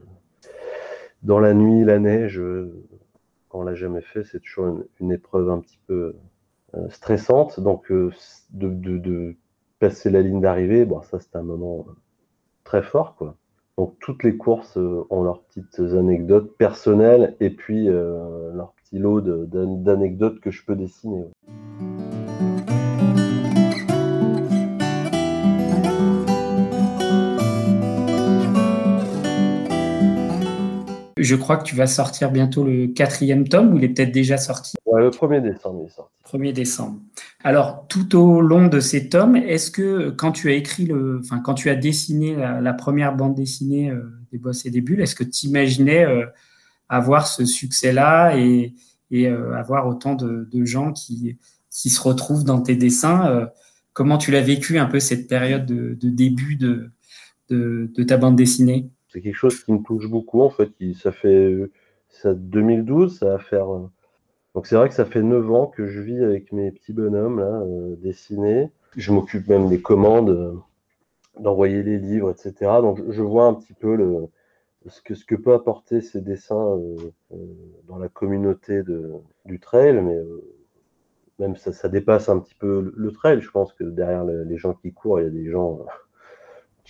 dans 1.23 1.41
la 1.41 1.53
nuit, 1.53 1.85
la 1.85 1.99
neige, 1.99 2.41
quand 3.51 3.61
on 3.61 3.63
l'a 3.63 3.75
jamais 3.75 4.01
fait, 4.01 4.25
c'est 4.25 4.41
toujours 4.41 4.85
une, 5.01 5.13
épreuve 5.13 5.51
un 5.51 5.59
petit 5.59 5.79
peu 5.87 6.15
euh, 6.75 6.89
stressante. 6.89 7.61
Donc, 7.61 7.91
euh, 7.91 8.11
de, 8.53 9.37
passer 9.81 10.11
la 10.11 10.21
ligne 10.21 10.41
d'arrivée, 10.41 10.85
bon, 10.85 11.01
ça 11.03 11.19
c'est 11.21 11.37
un 11.37 11.43
moment 11.43 11.87
très 12.65 12.83
fort, 12.83 13.17
quoi. 13.17 13.35
Donc, 13.79 13.97
toutes 13.99 14.25
les 14.25 14.37
courses 14.37 14.77
euh, 14.77 15.07
ont 15.09 15.23
leurs 15.23 15.43
petites 15.43 15.81
anecdotes 15.81 16.55
personnelles 16.59 17.35
et 17.41 17.51
puis 17.51 17.87
leur 17.87 18.75
petit 18.75 18.99
lot 18.99 19.21
d'anecdotes 19.21 20.41
que 20.41 20.51
je 20.51 20.65
peux 20.65 20.77
dessiner. 20.77 21.25
Je 31.21 31.37
crois 31.37 31.59
que 31.59 31.65
tu 31.65 31.77
vas 31.77 31.87
sortir 31.87 32.31
bientôt 32.31 32.65
le 32.65 32.87
quatrième 32.87 33.47
tome, 33.47 33.75
ou 33.75 33.77
il 33.77 33.85
est 33.85 33.89
peut-être 33.91 34.11
déjà 34.11 34.39
sorti? 34.39 34.77
Ouais, 34.87 35.03
le 35.03 35.11
1er 35.11 35.43
décembre, 35.43 35.81
il 35.83 35.87
est 35.87 35.95
sorti. 35.95 36.11
1er 36.25 36.53
décembre. 36.55 37.01
Alors, 37.45 37.87
tout 37.89 38.17
au 38.17 38.41
long 38.41 38.69
de 38.69 38.81
ces 38.81 39.11
tomes, 39.11 39.37
est-ce 39.37 39.71
que 39.71 40.11
quand 40.11 40.33
tu 40.33 40.49
as 40.51 40.55
écrit 40.55 40.87
le, 40.87 41.21
enfin, 41.23 41.41
quand 41.41 41.55
tu 41.55 41.69
as 41.69 41.75
dessiné 41.75 42.37
la, 42.37 42.73
première 42.73 43.15
bande 43.15 43.35
dessinée 43.35 43.91
euh, 43.91 44.03
des 44.33 44.39
Bosses 44.39 44.65
et 44.65 44.71
des 44.71 44.81
Bulles, 44.81 45.03
est-ce 45.03 45.15
que 45.15 45.25
tu 45.25 45.47
imaginais 45.47 46.05
euh, 46.05 46.25
avoir 46.89 47.27
ce 47.27 47.45
succès-là 47.45 48.37
et, 48.39 48.75
et 49.11 49.29
euh, 49.29 49.55
avoir 49.55 49.87
autant 49.89 50.15
de, 50.15 50.65
gens 50.65 50.93
qui, 50.93 51.37
qui 51.71 51.91
se 51.91 52.01
retrouvent 52.01 52.45
dans 52.45 52.61
tes 52.61 52.77
dessins 52.77 53.49
Comment 53.93 54.19
tu 54.19 54.31
l'as 54.31 54.41
vécu 54.41 54.79
un 54.79 54.87
peu 54.87 55.01
cette 55.01 55.29
période 55.29 55.67
de, 55.67 55.97
début 56.09 56.57
de 56.57 58.05
ta 58.05 58.17
bande 58.17 58.37
dessinée? 58.37 58.89
C'est 59.13 59.21
quelque 59.21 59.35
chose 59.35 59.63
qui 59.65 59.73
me 59.73 59.83
touche 59.83 60.09
beaucoup 60.09 60.41
en 60.43 60.51
fait. 60.51 60.71
ça 60.95 61.13
fait 61.13 61.71
ça 62.09 62.35
2012, 62.35 63.19
ça 63.19 63.27
va 63.27 63.39
faire. 63.39 63.67
Donc 64.55 64.67
c'est 64.67 64.77
vrai 64.77 64.89
que 64.89 64.95
ça 64.95 65.05
fait 65.05 65.23
9 65.23 65.51
ans 65.53 65.67
que 65.67 65.87
je 65.87 66.01
vis 66.01 66.23
avec 66.23 66.53
mes 66.53 66.71
petits 66.73 66.93
bonhommes 66.93 67.41
là, 67.41 67.63
dessinés. 67.99 68.71
Je 68.97 69.13
m'occupe 69.13 69.49
même 69.49 69.69
des 69.69 69.81
commandes, 69.81 70.61
d'envoyer 71.39 71.83
les 71.83 71.99
livres, 71.99 72.31
etc. 72.31 72.55
Donc 72.83 73.01
je 73.09 73.23
vois 73.23 73.47
un 73.47 73.55
petit 73.55 73.75
peu 73.75 73.97
ce, 74.87 75.01
que, 75.03 75.35
peut 75.35 75.55
apporter 75.55 76.01
ces 76.01 76.21
dessins 76.21 76.79
dans 77.87 77.99
la 77.99 78.09
communauté 78.09 78.83
du 79.45 79.61
trail, 79.61 80.01
mais 80.01 80.19
même 81.39 81.57
ça, 81.57 81.89
dépasse 81.89 82.29
un 82.29 82.39
petit 82.39 82.55
peu 82.55 82.93
le 82.97 83.13
trail. 83.13 83.41
Je 83.41 83.51
pense 83.51 83.73
que 83.73 83.85
derrière 83.85 84.25
les 84.25 84.59
gens 84.59 84.75
qui 84.75 84.93
courent, 84.93 85.21
il 85.21 85.25
y 85.25 85.27
a 85.27 85.31
des 85.31 85.51
gens 85.51 85.85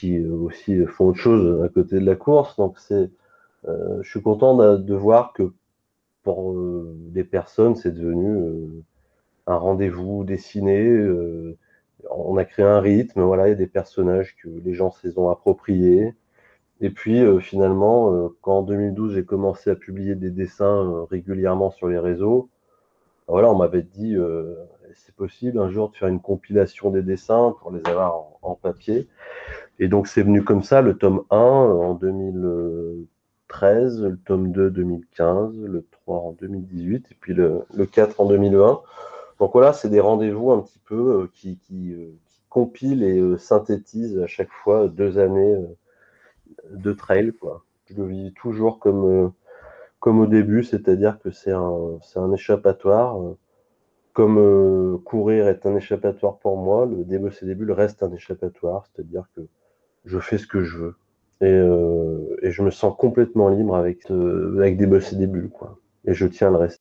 qui 0.00 0.24
aussi 0.24 0.84
font 0.86 1.08
autre 1.08 1.18
chose 1.18 1.62
à 1.62 1.68
côté 1.68 2.00
de 2.00 2.06
la 2.06 2.16
course. 2.16 2.56
Donc 2.56 2.78
c'est, 2.78 3.10
euh, 3.68 4.02
je 4.02 4.08
suis 4.08 4.22
content 4.22 4.56
de, 4.78 4.94
voir 4.94 5.34
que 5.34 5.52
pour 6.22 6.52
euh, 6.52 6.94
des 7.10 7.24
personnes, 7.24 7.76
c'est 7.76 7.92
devenu 7.92 8.28
euh, 8.28 8.82
un 9.46 9.56
rendez-vous 9.56 10.24
dessiné. 10.24 11.06
on 12.10 12.36
a 12.38 12.44
créé 12.46 12.64
un 12.64 12.80
rythme, 12.80 13.20
voilà, 13.22 13.48
il 13.48 13.50
y 13.50 13.52
a 13.52 13.56
des 13.56 13.66
personnages 13.66 14.36
que 14.42 14.48
les 14.48 14.74
gens 14.74 14.90
se 14.90 15.10
sont 15.10 15.28
appropriés. 15.28 16.14
Et 16.80 16.88
puis 16.88 17.20
finalement, 17.42 18.30
quand 18.40 18.60
en 18.60 18.62
2012 18.62 19.14
j'ai 19.14 19.24
commencé 19.24 19.68
à 19.68 19.74
publier 19.74 20.14
des 20.14 20.30
dessins 20.30 21.06
régulièrement 21.10 21.70
sur 21.70 21.88
les 21.88 21.98
réseaux, 21.98 22.48
voilà, 23.28 23.50
on 23.50 23.56
m'avait 23.56 23.82
dit 23.82 24.16
c'est 24.94 25.14
possible 25.14 25.58
un 25.58 25.70
jour 25.70 25.90
de 25.90 25.96
faire 25.96 26.08
une 26.08 26.20
compilation 26.20 26.90
des 26.90 27.02
dessins 27.02 27.54
pour 27.60 27.70
les 27.72 27.84
avoir 27.86 28.24
en, 28.42 28.54
papier. 28.54 29.08
Et 29.80 29.88
donc 29.88 30.06
c'est 30.06 30.22
venu 30.22 30.44
comme 30.44 30.62
ça, 30.62 30.82
le 30.82 30.96
tome 30.96 31.24
1 31.30 31.36
en 31.36 31.94
2013, 31.94 34.02
le 34.02 34.16
tome 34.18 34.52
2 34.52 34.70
2015, 34.70 35.58
le 35.64 35.84
3 35.90 36.18
en 36.18 36.32
2018 36.32 37.06
et 37.10 37.16
puis 37.18 37.34
le, 37.34 37.64
4 37.90 38.20
en 38.20 38.26
2020. 38.26 38.82
Donc 39.38 39.52
voilà, 39.52 39.72
c'est 39.72 39.88
des 39.88 40.00
rendez-vous 40.00 40.52
un 40.52 40.60
petit 40.60 40.80
peu 40.84 41.22
euh, 41.22 41.30
qui, 41.34 41.58
euh, 41.72 42.12
qui, 42.26 42.42
compilent 42.50 43.02
et 43.02 43.18
euh, 43.18 43.38
synthétisent 43.38 44.18
à 44.18 44.26
chaque 44.26 44.50
fois 44.50 44.88
deux 44.88 45.18
années 45.18 45.56
de 46.70 46.92
trail. 46.92 47.32
Je 47.86 47.94
le 47.94 48.06
vis 48.06 48.32
toujours 48.34 48.78
comme, 48.80 49.32
comme 49.98 50.20
au 50.20 50.26
début, 50.26 50.62
c'est-à-dire 50.62 51.18
que 51.20 51.30
c'est 51.30 51.52
un, 51.52 51.98
un 52.16 52.32
échappatoire 52.32 53.16
comme 54.12 54.38
euh, 54.38 54.98
courir 54.98 55.48
est 55.48 55.66
un 55.66 55.76
échappatoire 55.76 56.38
pour 56.38 56.56
moi, 56.56 56.86
le 56.86 57.04
DBC 57.04 57.54
Bulles 57.54 57.72
reste 57.72 58.02
un 58.02 58.12
échappatoire, 58.12 58.86
c'est-à-dire 58.86 59.24
que 59.34 59.42
je 60.04 60.18
fais 60.18 60.38
ce 60.38 60.46
que 60.46 60.62
je 60.62 60.76
veux. 60.76 60.94
Et, 61.42 61.46
euh, 61.46 62.36
et 62.42 62.50
je 62.50 62.62
me 62.62 62.70
sens 62.70 62.94
complètement 62.98 63.48
libre 63.48 63.76
avec, 63.76 64.10
euh, 64.10 64.58
avec 64.58 64.76
des 64.76 64.86
bulles, 64.86 65.50
quoi. 65.50 65.78
Et 66.06 66.14
je 66.14 66.26
tiens 66.26 66.50
le 66.50 66.56
reste. 66.56 66.80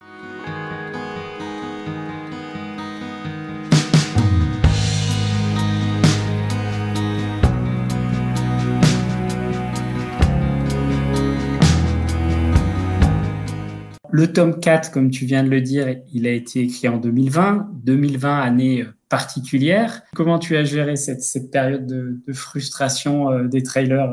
Le 14.12 14.34
tome 14.34 14.60
4, 14.60 14.92
comme 14.92 15.12
tu 15.12 15.26
viens 15.26 15.44
de 15.44 15.50
le 15.50 15.62
dire, 15.62 15.96
il 16.12 16.28
a 16.28 16.32
été 16.32 16.62
écrit 16.62 16.90
en 16.90 16.98
2020. 16.98 17.70
2020, 17.86 18.40
année 18.40 18.82
euh, 18.82 18.99
particulière. 19.10 20.04
Comment 20.16 20.40
tu 20.40 20.56
as 20.56 20.64
géré 20.64 20.96
cette, 20.96 21.52
période 21.52 21.86
de, 21.86 22.34
frustration 22.34 23.32
euh, 23.32 23.48
des 23.48 23.64
trailers 23.64 24.12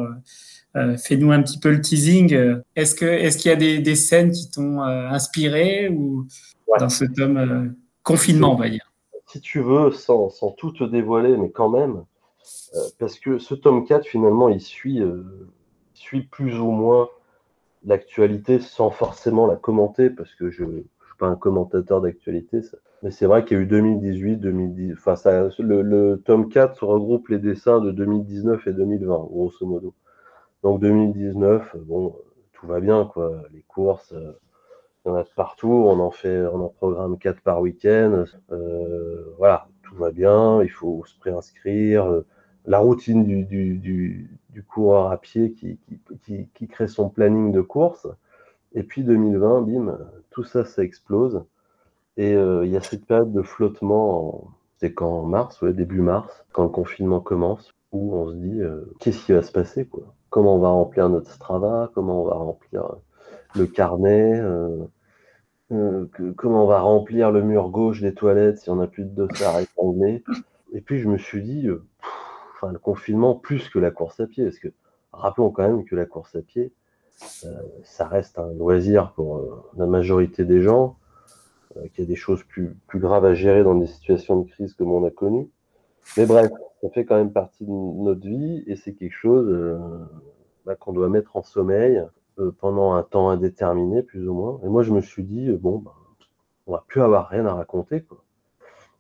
euh, 0.76 0.96
Fais-nous 0.96 1.32
un 1.32 1.42
petit 1.42 1.58
peu 1.58 1.70
le 1.70 1.80
teasing. 1.80 2.36
Est-ce 2.74 2.94
qu'il 2.94 3.08
est 3.08 3.44
y 3.44 3.50
a 3.50 3.56
des, 3.56 3.94
scènes 3.94 4.30
qui 4.30 4.50
t'ont 4.50 4.82
inspiré 4.82 5.88
ou 5.88 6.26
dans 6.78 6.90
ce 6.90 7.04
tome 7.04 7.74
confinement, 8.02 8.52
on 8.52 8.56
va 8.56 8.68
dire? 8.68 8.92
Si 9.26 9.40
tu 9.40 9.60
veux, 9.60 9.90
sans, 9.92 10.30
tout 10.58 10.72
te 10.72 10.84
dévoiler, 10.84 11.36
mais 11.38 11.50
quand 11.50 11.70
même, 11.70 12.04
parce 12.98 13.18
que 13.18 13.38
ce 13.38 13.54
tome 13.54 13.86
4, 13.86 14.06
finalement, 14.06 14.50
il 14.50 14.60
suit, 14.60 15.00
suit 15.94 16.24
plus 16.24 16.58
ou 16.58 16.70
moins 16.70 17.08
l'actualité 17.86 18.60
sans 18.60 18.90
forcément 18.90 19.46
la 19.46 19.56
commenter, 19.56 20.10
parce 20.10 20.34
que 20.34 20.50
je 20.50 20.64
pas 21.16 21.26
un 21.26 21.36
commentateur 21.36 22.00
d'actualité. 22.00 22.60
Mais 23.02 23.10
c'est 23.10 23.26
vrai 23.26 23.44
qu'il 23.44 23.56
y 23.56 23.60
a 23.60 23.62
eu 23.62 23.66
2018, 23.66 24.36
2010. 24.36 24.92
Enfin, 24.94 25.16
ça, 25.16 25.48
le, 25.58 26.16
tome 26.24 26.48
4 26.48 26.84
regroupe 26.84 27.28
les 27.28 27.38
dessins 27.38 27.80
de 27.80 27.90
2019 27.90 28.66
et 28.66 28.72
2020, 28.72 29.06
grosso 29.30 29.66
modo. 29.66 29.94
Donc 30.62 30.80
2019, 30.80 31.76
bon, 31.86 32.16
tout 32.52 32.66
va 32.66 32.80
bien, 32.80 33.04
quoi. 33.04 33.42
Les 33.52 33.62
courses, 33.62 34.12
euh, 34.12 34.32
il 35.04 35.08
y 35.08 35.12
en 35.12 35.16
a 35.16 35.24
partout. 35.36 35.68
On 35.68 36.00
en 36.00 36.10
fait, 36.10 36.46
on 36.46 36.60
en 36.64 36.68
programme 36.68 37.18
4 37.18 37.40
par 37.42 37.60
week-end. 37.60 38.24
Euh, 38.52 39.24
voilà, 39.38 39.68
tout 39.82 39.94
va 39.96 40.10
bien. 40.10 40.62
Il 40.62 40.70
faut 40.70 41.04
se 41.06 41.18
préinscrire 41.18 42.22
la 42.66 42.78
routine 42.78 43.24
du, 43.24 43.44
du, 43.44 44.28
du, 44.50 44.62
coureur 44.64 45.10
à 45.10 45.18
pied 45.18 45.52
qui, 45.52 45.78
qui, 46.24 46.48
qui, 46.52 46.68
crée 46.68 46.88
son 46.88 47.08
planning 47.08 47.52
de 47.52 47.60
course. 47.60 48.08
Et 48.76 48.82
puis 48.82 49.02
2020, 49.02 49.62
bim, 49.62 49.98
tout 50.30 50.44
ça, 50.44 50.64
ça 50.64 50.84
explose. 50.84 51.42
Et 52.18 52.34
euh, 52.34 52.64
il 52.64 52.70
y 52.70 52.76
a 52.76 52.82
cette 52.82 53.06
période 53.06 53.32
de 53.32 53.42
flottement, 53.42 54.52
c'est 54.76 54.92
quand 54.92 55.22
mars, 55.22 55.64
début 55.64 56.02
mars, 56.02 56.44
quand 56.52 56.62
le 56.62 56.68
confinement 56.68 57.20
commence, 57.20 57.74
où 57.92 58.14
on 58.14 58.28
se 58.28 58.34
dit 58.34 58.60
euh, 58.60 58.84
qu'est-ce 59.00 59.24
qui 59.24 59.32
va 59.32 59.42
se 59.42 59.50
passer 59.50 59.86
quoi? 59.86 60.14
Comment 60.28 60.56
on 60.56 60.58
va 60.58 60.68
remplir 60.68 61.08
notre 61.08 61.30
Strava? 61.30 61.90
Comment 61.94 62.22
on 62.22 62.24
va 62.26 62.34
remplir 62.34 62.84
euh, 62.84 62.96
le 63.56 63.66
carnet 63.66 64.42
Comment 66.36 66.64
on 66.64 66.66
va 66.68 66.80
remplir 66.80 67.32
le 67.32 67.42
mur 67.42 67.70
gauche 67.70 68.00
des 68.00 68.14
toilettes 68.14 68.58
si 68.58 68.70
on 68.70 68.76
n'a 68.76 68.86
plus 68.86 69.04
de 69.04 69.10
dossard 69.10 69.58
épinglé 69.58 70.22
Et 70.72 70.80
puis 70.80 71.00
je 71.00 71.08
me 71.08 71.16
suis 71.16 71.42
dit, 71.42 71.62
le 71.62 72.78
confinement 72.78 73.34
plus 73.34 73.68
que 73.68 73.78
la 73.78 73.90
course 73.90 74.20
à 74.20 74.26
pied. 74.26 74.44
Parce 74.44 74.58
que 74.58 74.68
rappelons 75.12 75.50
quand 75.50 75.66
même 75.66 75.84
que 75.84 75.96
la 75.96 76.06
course 76.06 76.36
à 76.36 76.42
pied, 76.42 76.72
ça 77.16 78.06
reste 78.08 78.38
un 78.38 78.52
loisir 78.52 79.12
pour 79.12 79.38
euh, 79.38 79.64
la 79.76 79.86
majorité 79.86 80.44
des 80.44 80.60
gens, 80.60 80.96
euh, 81.76 81.88
qu'il 81.88 82.04
y 82.04 82.06
a 82.06 82.08
des 82.08 82.16
choses 82.16 82.42
plus, 82.44 82.76
graves 82.94 83.24
à 83.24 83.34
gérer 83.34 83.64
dans 83.64 83.74
des 83.74 83.86
situations 83.86 84.40
de 84.40 84.48
crise 84.48 84.74
comme 84.74 84.92
on 84.92 85.04
a 85.04 85.10
connu. 85.10 85.50
Mais 86.16 86.26
bref, 86.26 86.50
ça 86.82 86.90
fait 86.90 87.04
quand 87.04 87.16
même 87.16 87.32
partie 87.32 87.64
de 87.64 87.70
notre 87.70 88.26
vie 88.26 88.62
et 88.66 88.76
c'est 88.76 88.92
quelque 88.92 89.14
chose 89.14 89.80
bah, 90.64 90.76
qu'on 90.76 90.92
doit 90.92 91.08
mettre 91.08 91.36
en 91.36 91.42
sommeil 91.42 92.04
pendant 92.58 92.92
un 92.92 93.02
temps 93.02 93.28
indéterminé, 93.28 94.02
plus 94.02 94.28
ou 94.28 94.34
moins. 94.34 94.60
Et 94.62 94.68
moi, 94.68 94.84
je 94.84 94.92
me 94.92 95.00
suis 95.00 95.24
dit, 95.24 95.50
bon, 95.50 95.78
bah, 95.78 95.94
on 96.68 96.72
va 96.72 96.84
plus 96.86 97.02
avoir 97.02 97.28
rien 97.28 97.44
à 97.46 97.54
raconter. 97.54 98.04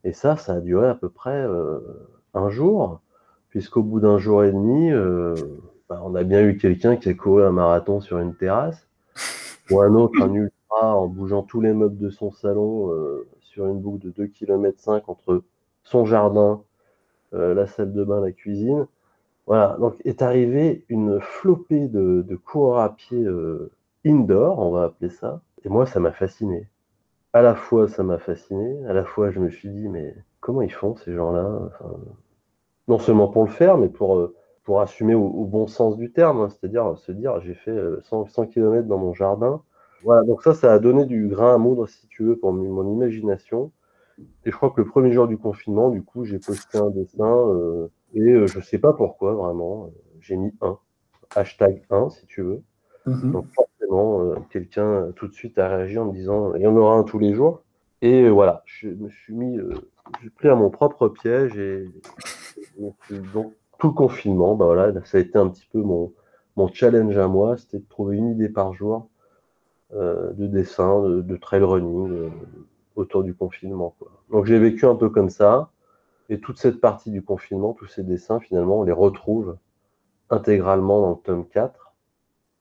Et 0.02 0.12
ça, 0.12 0.36
ça 0.36 0.54
a 0.54 0.60
duré 0.60 0.88
à 0.88 0.96
peu 0.96 1.08
près 1.08 1.46
un 2.34 2.48
jour 2.48 3.00
puisqu'au 3.56 3.82
bout 3.82 4.00
d'un 4.00 4.18
jour 4.18 4.44
et 4.44 4.52
demi, 4.52 4.90
euh, 4.90 5.34
bah, 5.88 6.00
on 6.04 6.14
a 6.14 6.24
bien 6.24 6.42
eu 6.42 6.56
quelqu'un 6.56 6.96
qui 6.96 7.08
a 7.08 7.14
couru 7.14 7.44
un 7.44 7.52
marathon 7.52 8.00
sur 8.00 8.18
une 8.18 8.34
terrasse, 8.34 8.88
ou 9.70 9.80
un 9.80 9.94
autre, 9.94 10.20
un 10.22 10.32
ultra, 10.32 10.96
en 10.96 11.06
bougeant 11.06 11.42
tous 11.42 11.60
les 11.60 11.72
meubles 11.72 11.98
de 11.98 12.10
son 12.10 12.30
salon 12.32 12.92
euh, 12.92 13.26
sur 13.40 13.66
une 13.66 13.80
boucle 13.80 14.06
de 14.06 14.10
2 14.10 14.26
km 14.26 14.78
5 14.80 15.08
entre 15.08 15.42
son 15.84 16.04
jardin, 16.04 16.62
euh, 17.34 17.54
la 17.54 17.66
salle 17.66 17.92
de 17.92 18.04
bain, 18.04 18.20
la 18.20 18.32
cuisine. 18.32 18.86
Voilà, 19.46 19.76
donc 19.78 19.94
est 20.04 20.22
arrivée 20.22 20.84
une 20.88 21.20
flopée 21.20 21.88
de, 21.88 22.24
de 22.26 22.36
coureurs 22.36 22.80
à 22.80 22.96
pied 22.96 23.24
indoor, 24.04 24.58
on 24.58 24.70
va 24.70 24.84
appeler 24.84 25.10
ça. 25.10 25.40
Et 25.64 25.68
moi, 25.68 25.86
ça 25.86 26.00
m'a 26.00 26.12
fasciné. 26.12 26.68
À 27.32 27.42
la 27.42 27.54
fois, 27.54 27.88
ça 27.88 28.02
m'a 28.02 28.18
fasciné, 28.18 28.84
à 28.86 28.92
la 28.92 29.04
fois, 29.04 29.30
je 29.30 29.40
me 29.40 29.50
suis 29.50 29.68
dit, 29.68 29.88
mais 29.88 30.14
comment 30.40 30.62
ils 30.62 30.72
font 30.72 30.96
ces 30.96 31.12
gens-là? 31.14 31.70
Non 32.88 32.98
seulement 32.98 33.28
pour 33.28 33.44
le 33.44 33.50
faire, 33.50 33.78
mais 33.78 33.88
pour, 33.88 34.16
euh, 34.16 34.34
pour 34.66 34.80
assumer 34.80 35.14
au, 35.14 35.44
bon 35.44 35.68
sens 35.68 35.96
du 35.96 36.10
terme, 36.10 36.40
hein, 36.40 36.48
c'est-à-dire 36.50 36.98
se 36.98 37.12
dire 37.12 37.40
j'ai 37.40 37.54
fait 37.54 37.78
100, 38.02 38.26
100 38.26 38.46
km 38.48 38.86
dans 38.88 38.98
mon 38.98 39.14
jardin. 39.14 39.62
Voilà, 40.02 40.24
donc 40.24 40.42
ça, 40.42 40.54
ça 40.54 40.72
a 40.72 40.78
donné 40.80 41.06
du 41.06 41.28
grain 41.28 41.54
à 41.54 41.58
moudre, 41.58 41.86
si 41.86 42.08
tu 42.08 42.24
veux, 42.24 42.36
pour 42.36 42.52
mon 42.52 42.92
imagination. 42.92 43.70
Et 44.44 44.50
je 44.50 44.56
crois 44.56 44.70
que 44.70 44.80
le 44.80 44.86
premier 44.86 45.12
jour 45.12 45.28
du 45.28 45.38
confinement, 45.38 45.88
du 45.88 46.02
coup, 46.02 46.24
j'ai 46.24 46.40
posté 46.40 46.78
un 46.78 46.90
dessin 46.90 47.48
euh, 47.48 47.88
et 48.12 48.20
euh, 48.20 48.46
je 48.48 48.60
sais 48.60 48.78
pas 48.78 48.92
pourquoi, 48.92 49.34
vraiment, 49.34 49.90
j'ai 50.20 50.36
mis 50.36 50.52
un, 50.60 50.78
hashtag 51.36 51.84
1, 51.90 52.10
si 52.10 52.26
tu 52.26 52.42
veux. 52.42 52.62
Mm-hmm. 53.06 53.30
Donc 53.30 53.46
forcément, 53.54 54.34
quelqu'un 54.50 55.12
tout 55.14 55.28
de 55.28 55.32
suite 55.32 55.58
a 55.58 55.68
réagi 55.68 55.96
en 55.96 56.06
me 56.06 56.12
disant 56.12 56.54
il 56.56 56.62
y 56.62 56.66
en 56.66 56.76
aura 56.76 56.96
un 56.96 57.04
tous 57.04 57.20
les 57.20 57.34
jours. 57.34 57.62
Et 58.02 58.28
voilà, 58.28 58.62
je 58.66 58.88
me 58.88 59.08
suis 59.10 59.32
mis, 59.32 59.60
j'ai 60.22 60.30
pris 60.30 60.48
à 60.48 60.56
mon 60.56 60.70
propre 60.70 61.08
piège 61.08 61.56
et 61.56 61.88
donc, 62.78 63.52
tout 63.78 63.88
le 63.88 63.94
confinement, 63.94 64.54
bah 64.54 64.66
voilà, 64.66 64.92
ça 65.04 65.18
a 65.18 65.20
été 65.20 65.38
un 65.38 65.48
petit 65.48 65.66
peu 65.70 65.80
mon, 65.80 66.12
mon 66.56 66.68
challenge 66.68 67.16
à 67.18 67.28
moi, 67.28 67.56
c'était 67.56 67.78
de 67.78 67.88
trouver 67.88 68.16
une 68.16 68.30
idée 68.30 68.48
par 68.48 68.72
jour 68.72 69.08
euh, 69.94 70.32
de 70.32 70.46
dessin, 70.46 71.02
de, 71.02 71.36
trail 71.36 71.62
running 71.62 72.10
euh, 72.10 72.30
autour 72.96 73.22
du 73.22 73.34
confinement. 73.34 73.94
Donc 74.30 74.46
j'ai 74.46 74.58
vécu 74.58 74.86
un 74.86 74.96
peu 74.96 75.10
comme 75.10 75.30
ça, 75.30 75.70
et 76.28 76.40
toute 76.40 76.58
cette 76.58 76.80
partie 76.80 77.10
du 77.10 77.22
confinement, 77.22 77.74
tous 77.74 77.86
ces 77.86 78.02
dessins, 78.02 78.40
finalement, 78.40 78.80
on 78.80 78.84
les 78.84 78.92
retrouve 78.92 79.58
intégralement 80.30 81.02
dans 81.02 81.10
le 81.10 81.16
tome 81.22 81.46
4. 81.46 81.94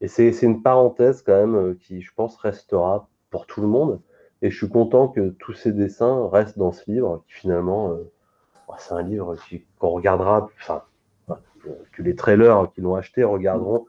et 0.01 0.07
c'est 0.07 0.41
une 0.43 0.61
parenthèse 0.61 1.23
quand 1.23 1.33
même 1.47 1.77
qui, 1.77 2.01
je 2.01 2.11
pense, 2.13 2.35
restera 2.37 3.07
pour 3.31 3.47
tout 3.47 3.61
le 3.61 3.67
monde. 3.67 4.01
Et 4.41 4.51
je 4.51 4.57
suis 4.57 4.69
content 4.69 5.07
que 5.07 5.29
tous 5.39 5.53
ces 5.53 5.71
dessins 5.71 6.29
restent 6.31 6.59
dans 6.59 6.73
ce 6.73 6.91
livre, 6.91 7.23
qui 7.27 7.33
finalement, 7.39 7.97
bah, 8.67 8.75
c'est 8.77 8.93
un 8.93 9.01
livre 9.01 9.35
qu'on 9.79 9.89
regardera, 9.89 10.49
enfin, 10.57 10.83
que 11.91 12.01
les 12.01 12.15
trailers 12.15 12.69
qui 12.73 12.81
l'ont 12.81 12.95
acheté 12.95 13.23
regarderont 13.23 13.85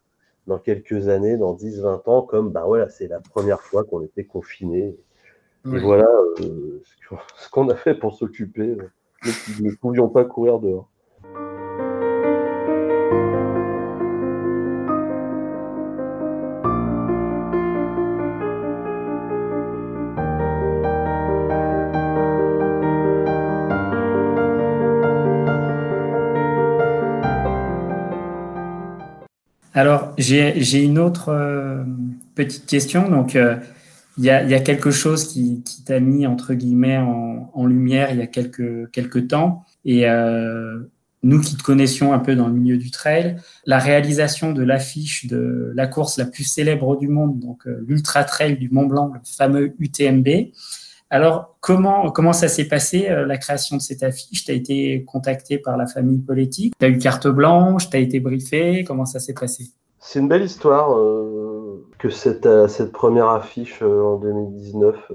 dans 0.47 0.59
quelques 0.59 1.09
années, 1.09 1.37
dans 1.37 1.55
10-20 1.55 2.09
ans, 2.09 2.23
comme 2.23 2.51
bah 2.51 2.65
voilà, 2.67 2.89
c'est 2.89 3.09
la 3.09 3.21
première 3.21 3.61
fois 3.61 3.85
qu'on 3.85 4.03
était 4.03 4.25
confiné. 4.25 4.97
Et 5.73 5.79
voilà 5.81 6.07
euh, 6.41 6.83
ce 7.37 7.51
qu'on 7.51 7.69
a 7.71 7.75
fait 7.75 7.95
pour 7.95 8.15
s'occuper. 8.15 8.77
Nous 9.61 9.71
ne 9.71 9.75
pouvions 9.77 10.09
pas 10.09 10.25
courir 10.25 10.61
dehors. 10.61 10.89
Alors, 29.77 30.15
j'ai 30.17 30.83
une 30.83 30.99
autre 30.99 31.29
euh, 31.29 31.85
petite 32.35 32.65
question. 32.65 33.11
Donc, 33.11 33.37
euh, 33.37 33.57
il 34.17 34.25
y, 34.25 34.31
a, 34.31 34.61
quelque 34.61 34.91
chose 34.91 35.29
qui, 35.29 35.63
t'a 35.85 36.01
mis, 36.01 36.27
entre 36.27 36.55
guillemets, 36.55 36.97
en, 36.97 37.67
lumière 37.67 38.11
il 38.11 38.17
y 38.17 38.23
a 38.23 38.27
quelques, 38.27 38.91
quelques 38.91 39.29
temps. 39.29 39.67
Et 39.85 40.09
euh, 40.09 40.79
nous 41.23 41.43
qui 41.43 41.59
te 41.59 41.63
connaissions 41.63 42.15
un 42.15 42.19
peu 42.19 42.35
dans 42.35 42.47
le 42.47 42.55
milieu 42.55 42.79
du 42.79 42.91
trail, 42.91 43.37
la 43.67 43.79
réalisation 43.79 44.53
de 44.53 44.63
l'affiche 44.63 45.27
de 45.27 45.73
la 45.75 45.87
course 45.87 46.17
la 46.17 46.25
plus 46.25 46.45
célèbre 46.45 46.97
du 46.97 47.09
monde, 47.09 47.39
donc 47.39 47.67
l'Ultra 47.67 48.25
Trail 48.25 48.57
du 48.57 48.71
Mont 48.71 48.87
Blanc, 48.87 49.13
le 49.13 49.21
fameux 49.37 49.75
UTMB. 49.79 50.27
Alors, 51.09 51.57
comment, 51.61 52.11
comment 52.11 52.33
ça 52.33 52.49
s'est 52.49 52.67
passé, 52.67 53.09
la 53.09 53.39
création 53.39 53.77
de 53.77 53.83
cette 53.83 54.03
affiche? 54.03 54.45
Tu 54.45 54.51
as 54.51 54.55
été 54.55 55.05
contacté 55.05 55.59
par 55.59 55.77
la 55.77 55.87
famille 55.87 56.19
politique? 56.19 56.75
Tu 56.79 56.85
as 56.85 56.89
eu 56.89 56.99
carte 56.99 57.29
blanche? 57.29 57.89
Tu 57.91 57.97
as 57.97 58.01
été 58.01 58.19
briefé? 58.19 58.83
Comment 58.85 59.07
ça 59.07 59.21
s'est 59.21 59.35
passé? 59.35 59.71
C'est 60.09 60.21
une 60.21 60.29
belle 60.29 60.45
histoire 60.45 60.97
euh, 60.97 61.85
que 61.99 62.11
cette, 62.11 62.47
euh, 62.47 62.69
cette, 62.69 62.93
première 62.93 63.29
affiche 63.29 63.83
euh, 63.83 64.03
en 64.03 64.19
2019. 64.19 65.13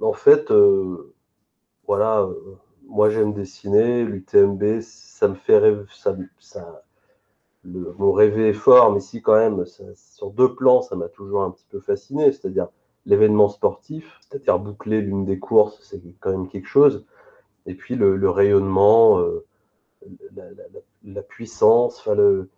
en 0.00 0.12
fait, 0.12 0.52
voilà, 1.86 2.26
moi 2.88 3.08
j'aime 3.10 3.32
dessiner, 3.32 4.04
l'UTMB, 4.04 4.80
ça 4.80 5.28
me 5.28 5.34
fait 5.34 5.58
rêver, 5.58 5.84
ça, 6.40 6.82
le, 7.64 7.94
mon 7.98 8.12
rêver 8.12 8.48
est 8.48 8.52
fort, 8.52 8.92
mais 8.92 9.00
si 9.00 9.22
quand 9.22 9.36
même, 9.36 9.64
sur 9.94 10.30
deux 10.30 10.54
plans, 10.54 10.82
ça 10.82 10.96
m'a 10.96 11.08
toujours 11.08 11.42
un 11.42 11.50
petit 11.50 11.66
peu 11.70 11.80
fasciné, 11.80 12.32
c'est-à-dire 12.32 12.68
l'événement 13.06 13.48
sportif, 13.48 14.20
c'est-à-dire 14.20 14.58
boucler 14.58 15.00
l'une 15.00 15.24
des 15.24 15.38
courses, 15.38 15.78
c'est 15.82 16.00
quand 16.20 16.30
même 16.30 16.48
quelque 16.48 16.68
chose. 16.68 17.06
Et 17.66 17.74
puis 17.74 17.96
le, 17.96 18.30
rayonnement, 18.30 19.18
euh, 19.20 19.44
la, 21.04 21.22
puissance, 21.22 22.06
de 22.08 22.48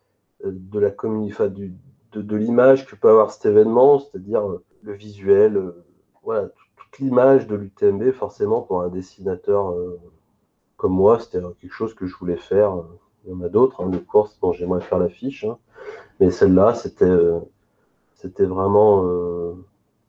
la 0.79 0.91
de, 0.91 2.23
de 2.23 2.37
l'image 2.37 2.87
que 2.87 2.97
peut 2.97 3.09
avoir 3.09 3.33
cet 3.33 3.47
événement, 3.47 3.99
c'est-à-dire 3.99 4.49
euh, 4.49 4.65
le 4.83 4.93
visuel, 4.93 5.57
euh, 5.57 5.85
voilà, 6.23 6.49
toute 6.77 6.99
l'image 6.99 7.47
de 7.47 7.57
l'UTMB, 7.57 8.13
forcément 8.13 8.63
pour 8.63 8.83
un 8.83 8.89
dessinateur 8.89 9.75
comme 10.77 10.93
moi, 10.93 11.19
c'était 11.21 11.41
quelque 11.61 11.73
chose 11.73 11.95
que 11.95 12.07
je 12.07 12.17
voulais 12.17 12.37
faire. 12.37 12.83
Il 13.25 13.31
y 13.31 13.35
en 13.35 13.43
a 13.43 13.49
d'autres, 13.49 13.83
hein, 13.83 13.89
des 13.89 14.01
courses 14.01 14.39
dont 14.41 14.53
j'aimerais 14.53 14.81
faire 14.81 14.99
l'affiche, 14.99 15.45
hein. 15.45 15.59
mais 16.19 16.31
celle-là, 16.31 16.75
c'était 16.75 18.45
vraiment 18.45 19.05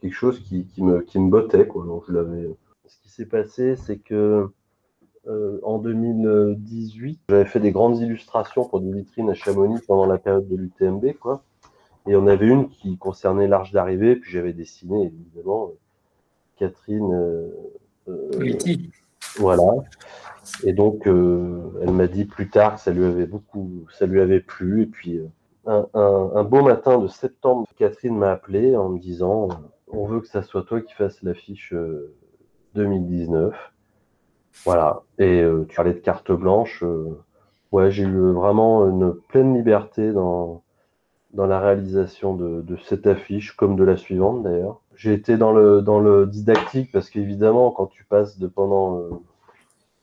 quelque 0.01 0.13
chose 0.13 0.39
qui, 0.39 0.65
me, 0.77 1.01
qui 1.01 1.19
me 1.19 1.29
bottait. 1.29 1.67
Quoi. 1.67 1.85
Donc, 1.85 2.03
je 2.07 2.13
l'avais... 2.13 2.49
Ce 2.87 2.97
qui 3.01 3.09
s'est 3.09 3.25
passé, 3.25 3.75
c'est 3.75 3.97
que 3.97 4.49
euh, 5.27 5.59
en 5.63 5.77
2018, 5.77 7.19
j'avais 7.29 7.45
fait 7.45 7.59
des 7.59 7.71
grandes 7.71 7.99
illustrations 7.99 8.65
pour 8.65 8.81
des 8.81 8.91
vitrines 8.91 9.29
à 9.29 9.33
Chamonix 9.33 9.79
pendant 9.87 10.07
la 10.07 10.17
période 10.17 10.47
de 10.47 10.55
l'UTMB. 10.55 11.13
Quoi. 11.19 11.43
Et 12.07 12.15
on 12.15 12.25
avait 12.27 12.47
une 12.47 12.69
qui 12.69 12.97
concernait 12.97 13.47
l'Arche 13.47 13.71
d'arrivée, 13.71 14.15
puis 14.15 14.31
j'avais 14.31 14.53
dessiné 14.53 15.05
évidemment 15.05 15.71
Catherine. 16.57 17.13
Euh, 17.13 17.49
euh 18.09 18.53
voilà. 19.37 19.63
Et 20.63 20.73
donc, 20.73 21.07
euh, 21.07 21.79
elle 21.81 21.91
m'a 21.91 22.07
dit 22.07 22.25
plus 22.25 22.49
tard 22.49 22.75
que 22.75 22.81
ça 22.81 22.91
lui 22.91 23.05
avait 23.05 23.27
beaucoup, 23.27 23.85
ça 23.97 24.07
lui 24.07 24.19
avait 24.19 24.39
plu. 24.39 24.81
Et 24.81 24.85
puis, 24.87 25.21
un, 25.67 25.87
un, 25.93 26.31
un 26.33 26.43
beau 26.43 26.63
matin 26.63 26.97
de 26.97 27.07
septembre, 27.07 27.67
Catherine 27.77 28.17
m'a 28.17 28.31
appelé 28.31 28.75
en 28.75 28.89
me 28.89 28.99
disant 28.99 29.49
on 29.93 30.05
veut 30.05 30.21
que 30.21 30.27
ça 30.27 30.41
soit 30.41 30.63
toi 30.63 30.81
qui 30.81 30.93
fasses 30.93 31.21
l'affiche 31.21 31.73
2019. 32.75 33.53
Euh, 33.53 33.57
voilà. 34.65 35.03
Et 35.17 35.41
euh, 35.41 35.65
tu 35.67 35.75
parlais 35.75 35.93
de 35.93 35.99
carte 35.99 36.31
blanche. 36.31 36.83
Euh, 36.83 37.17
ouais, 37.71 37.91
j'ai 37.91 38.03
eu 38.03 38.31
vraiment 38.31 38.89
une 38.89 39.13
pleine 39.13 39.55
liberté 39.55 40.11
dans, 40.11 40.63
la 41.33 41.59
réalisation 41.59 42.35
de, 42.35 42.75
cette 42.85 43.07
affiche, 43.07 43.55
comme 43.55 43.75
de 43.75 43.83
la 43.83 43.97
suivante 43.97 44.43
d'ailleurs. 44.43 44.81
J'ai 44.95 45.13
été 45.13 45.37
dans 45.37 45.53
le, 45.53 45.81
dans 45.81 45.99
le 45.99 46.25
didactique 46.25 46.91
parce 46.91 47.09
qu'évidemment, 47.09 47.71
quand 47.71 47.87
tu 47.87 48.05
passes 48.05 48.37
de 48.37 48.47
pendant 48.47 49.21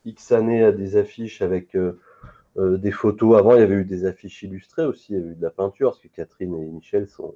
X 0.05 0.31
années 0.31 0.63
à 0.63 0.71
des 0.71 0.97
affiches 0.97 1.41
avec 1.41 1.77
des 2.57 2.91
photos, 2.91 3.37
avant 3.37 3.53
il 3.53 3.59
y 3.59 3.63
avait 3.63 3.75
eu 3.75 3.85
des 3.85 4.05
affiches 4.05 4.43
illustrées 4.43 4.85
aussi, 4.85 5.13
il 5.13 5.19
y 5.19 5.21
avait 5.21 5.31
eu 5.31 5.35
de 5.35 5.41
la 5.41 5.51
peinture, 5.51 5.91
parce 5.91 6.01
que 6.01 6.07
Catherine 6.09 6.55
et 6.55 6.65
Michel 6.65 7.07
sont, 7.07 7.35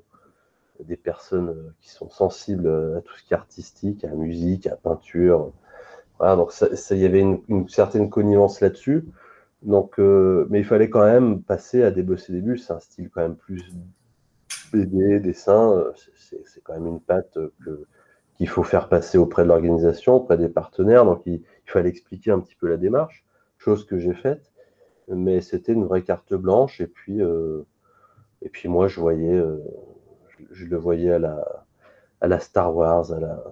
des 0.84 0.98
personnes 0.98 1.50
euh, 1.50 1.74
qui 1.82 1.90
sont 1.90 2.10
sensibles 2.10 2.68
euh, 2.68 2.98
à 2.98 3.02
tout 3.02 3.14
ce 3.18 3.24
qui 3.24 3.34
est 3.34 3.38
artistique, 3.38 4.04
à 4.04 4.08
la 4.08 4.16
musique, 4.16 4.68
à 4.68 4.72
la 4.72 4.76
peinture. 4.78 5.52
Donc 6.20 6.54
il 6.92 6.98
y 6.98 7.06
avait 7.06 7.20
une, 7.20 7.68
certaine 7.68 8.10
connivence 8.10 8.62
là-dessus. 8.62 9.06
Donc, 9.62 10.00
euh, 10.00 10.46
mais 10.50 10.60
il 10.60 10.66
fallait 10.66 10.90
quand 10.90 11.04
même 11.04 11.42
passer 11.42 11.84
à 11.84 11.92
débosser 11.92 12.34
des 12.34 12.42
bulles. 12.42 12.60
C'est 12.60 12.74
un 12.74 12.80
style 12.80 13.10
quand 13.10 13.22
même 13.22 13.36
plus 13.36 13.74
BD, 14.72 15.20
dessin. 15.20 15.84
C'est 16.24 16.64
quand 16.64 16.74
même 16.74 16.88
une 16.88 17.02
patte 17.02 17.38
qu'il 18.36 18.48
faut 18.48 18.64
faire 18.64 18.88
passer 18.90 19.18
auprès 19.18 19.44
de 19.44 19.50
l'organisation, 19.50 20.16
auprès 20.16 20.38
des 20.38 20.50
partenaires. 20.50 21.04
Donc, 21.06 21.24
il, 21.26 21.42
fallait 21.66 21.90
expliquer 21.90 22.32
un 22.32 22.40
petit 22.40 22.56
peu 22.56 22.68
la 22.68 22.78
démarche, 22.78 23.26
chose 23.58 23.86
que 23.86 23.98
j'ai 23.98 24.14
faite. 24.14 24.52
Mais 25.10 25.42
c'était 25.42 25.74
une 25.74 25.86
vraie 25.86 26.04
carte 26.04 26.34
blanche. 26.34 26.80
Et 26.80 26.88
puis, 26.88 27.20
et 28.42 28.50
puis 28.50 28.70
moi, 28.70 28.88
je 28.88 29.00
voyais, 29.00 29.42
je 30.52 30.66
le 30.66 30.78
voyais 30.78 31.12
à 31.12 31.20
la, 31.20 31.66
à 32.22 32.28
la 32.28 32.40
Star 32.40 32.76
Wars, 32.76 33.12
à 33.12 33.20
la, 33.20 33.44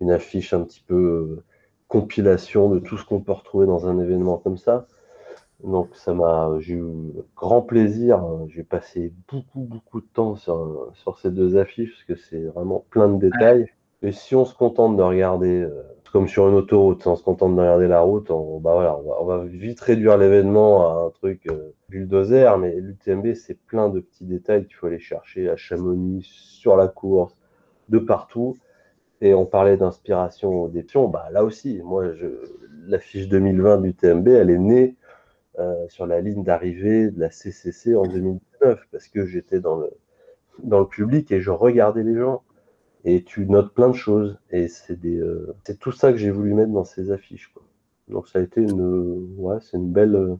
une 0.00 0.10
affiche 0.10 0.54
un 0.54 0.62
petit 0.62 0.82
peu 0.86 0.94
euh, 0.94 1.44
compilation 1.88 2.68
de 2.68 2.78
tout 2.78 2.96
ce 2.96 3.04
qu'on 3.04 3.20
peut 3.20 3.32
retrouver 3.32 3.66
dans 3.66 3.86
un 3.86 3.98
événement 3.98 4.38
comme 4.38 4.56
ça. 4.56 4.86
Donc 5.62 5.94
ça 5.94 6.12
m'a, 6.12 6.50
j'ai 6.58 6.74
eu 6.74 6.84
grand 7.36 7.62
plaisir. 7.62 8.22
J'ai 8.48 8.64
passé 8.64 9.12
beaucoup 9.30 9.60
beaucoup 9.60 10.00
de 10.00 10.06
temps 10.12 10.36
sur, 10.36 10.90
sur 10.94 11.18
ces 11.18 11.30
deux 11.30 11.56
affiches 11.56 11.92
parce 11.92 12.04
que 12.04 12.16
c'est 12.16 12.42
vraiment 12.44 12.84
plein 12.90 13.08
de 13.08 13.18
détails. 13.18 13.68
Et 14.02 14.12
si 14.12 14.34
on 14.34 14.44
se 14.44 14.54
contente 14.54 14.96
de 14.96 15.02
regarder, 15.02 15.62
euh, 15.62 15.82
comme 16.14 16.28
sur 16.28 16.48
une 16.48 16.54
autoroute, 16.54 17.04
on 17.08 17.16
se 17.16 17.24
contente 17.24 17.56
de 17.56 17.60
regarder 17.60 17.88
la 17.88 18.00
route, 18.00 18.30
on, 18.30 18.60
bah 18.60 19.02
on, 19.18 19.24
va, 19.24 19.44
vite 19.46 19.80
réduire 19.80 20.16
l'événement 20.16 20.88
à 20.88 21.06
un 21.06 21.10
truc 21.10 21.44
euh, 21.50 21.74
bulldozer, 21.88 22.56
mais 22.56 22.72
l'UTMB, 22.76 23.34
c'est 23.34 23.58
plein 23.66 23.88
de 23.88 23.98
petits 23.98 24.24
détails 24.24 24.64
qu'il 24.64 24.76
faut 24.76 24.86
aller 24.86 25.00
chercher. 25.00 25.50
À 25.50 25.56
Chamonix, 25.56 26.22
sur 26.22 26.76
la 26.76 26.86
course, 26.86 27.34
de 27.88 27.98
partout. 27.98 28.56
Et 29.22 29.34
on 29.34 29.44
parlait 29.44 29.76
d'inspiration 29.76 30.68
des 30.68 30.84
pions, 30.84 31.08
bah 31.08 31.26
là 31.32 31.42
aussi, 31.42 31.80
moi, 31.82 32.12
je, 32.12 32.26
la 32.86 33.00
fiche 33.00 33.26
2020 33.26 33.78
du 33.78 33.92
TMB, 33.92 34.28
elle 34.28 34.50
est 34.50 34.58
née 34.58 34.94
euh, 35.58 35.84
sur 35.88 36.06
la 36.06 36.20
ligne 36.20 36.44
d'arrivée 36.44 37.10
de 37.10 37.18
la 37.18 37.30
CCC 37.30 37.96
en 37.96 38.04
2019, 38.04 38.86
parce 38.92 39.08
que 39.08 39.26
j'étais 39.26 39.58
dans 39.58 39.80
le 40.60 40.86
public 40.86 41.32
et 41.32 41.40
je 41.40 41.50
regardais 41.50 42.04
les 42.04 42.14
gens 42.16 42.44
et 43.04 43.22
tu 43.22 43.46
notes 43.46 43.74
plein 43.74 43.88
de 43.88 43.94
choses. 43.94 44.38
Et 44.50 44.68
c'est 44.68 44.98
des, 44.98 45.18
euh, 45.18 45.54
c'est 45.64 45.78
tout 45.78 45.92
ça 45.92 46.12
que 46.12 46.18
j'ai 46.18 46.30
voulu 46.30 46.54
mettre 46.54 46.72
dans 46.72 46.84
ces 46.84 47.10
affiches. 47.10 47.50
Quoi. 47.54 47.62
Donc 48.08 48.28
ça 48.28 48.38
a 48.38 48.42
été 48.42 48.60
une, 48.60 49.34
ouais, 49.38 49.56
c'est 49.60 49.76
une 49.76 49.90
belle, 49.90 50.36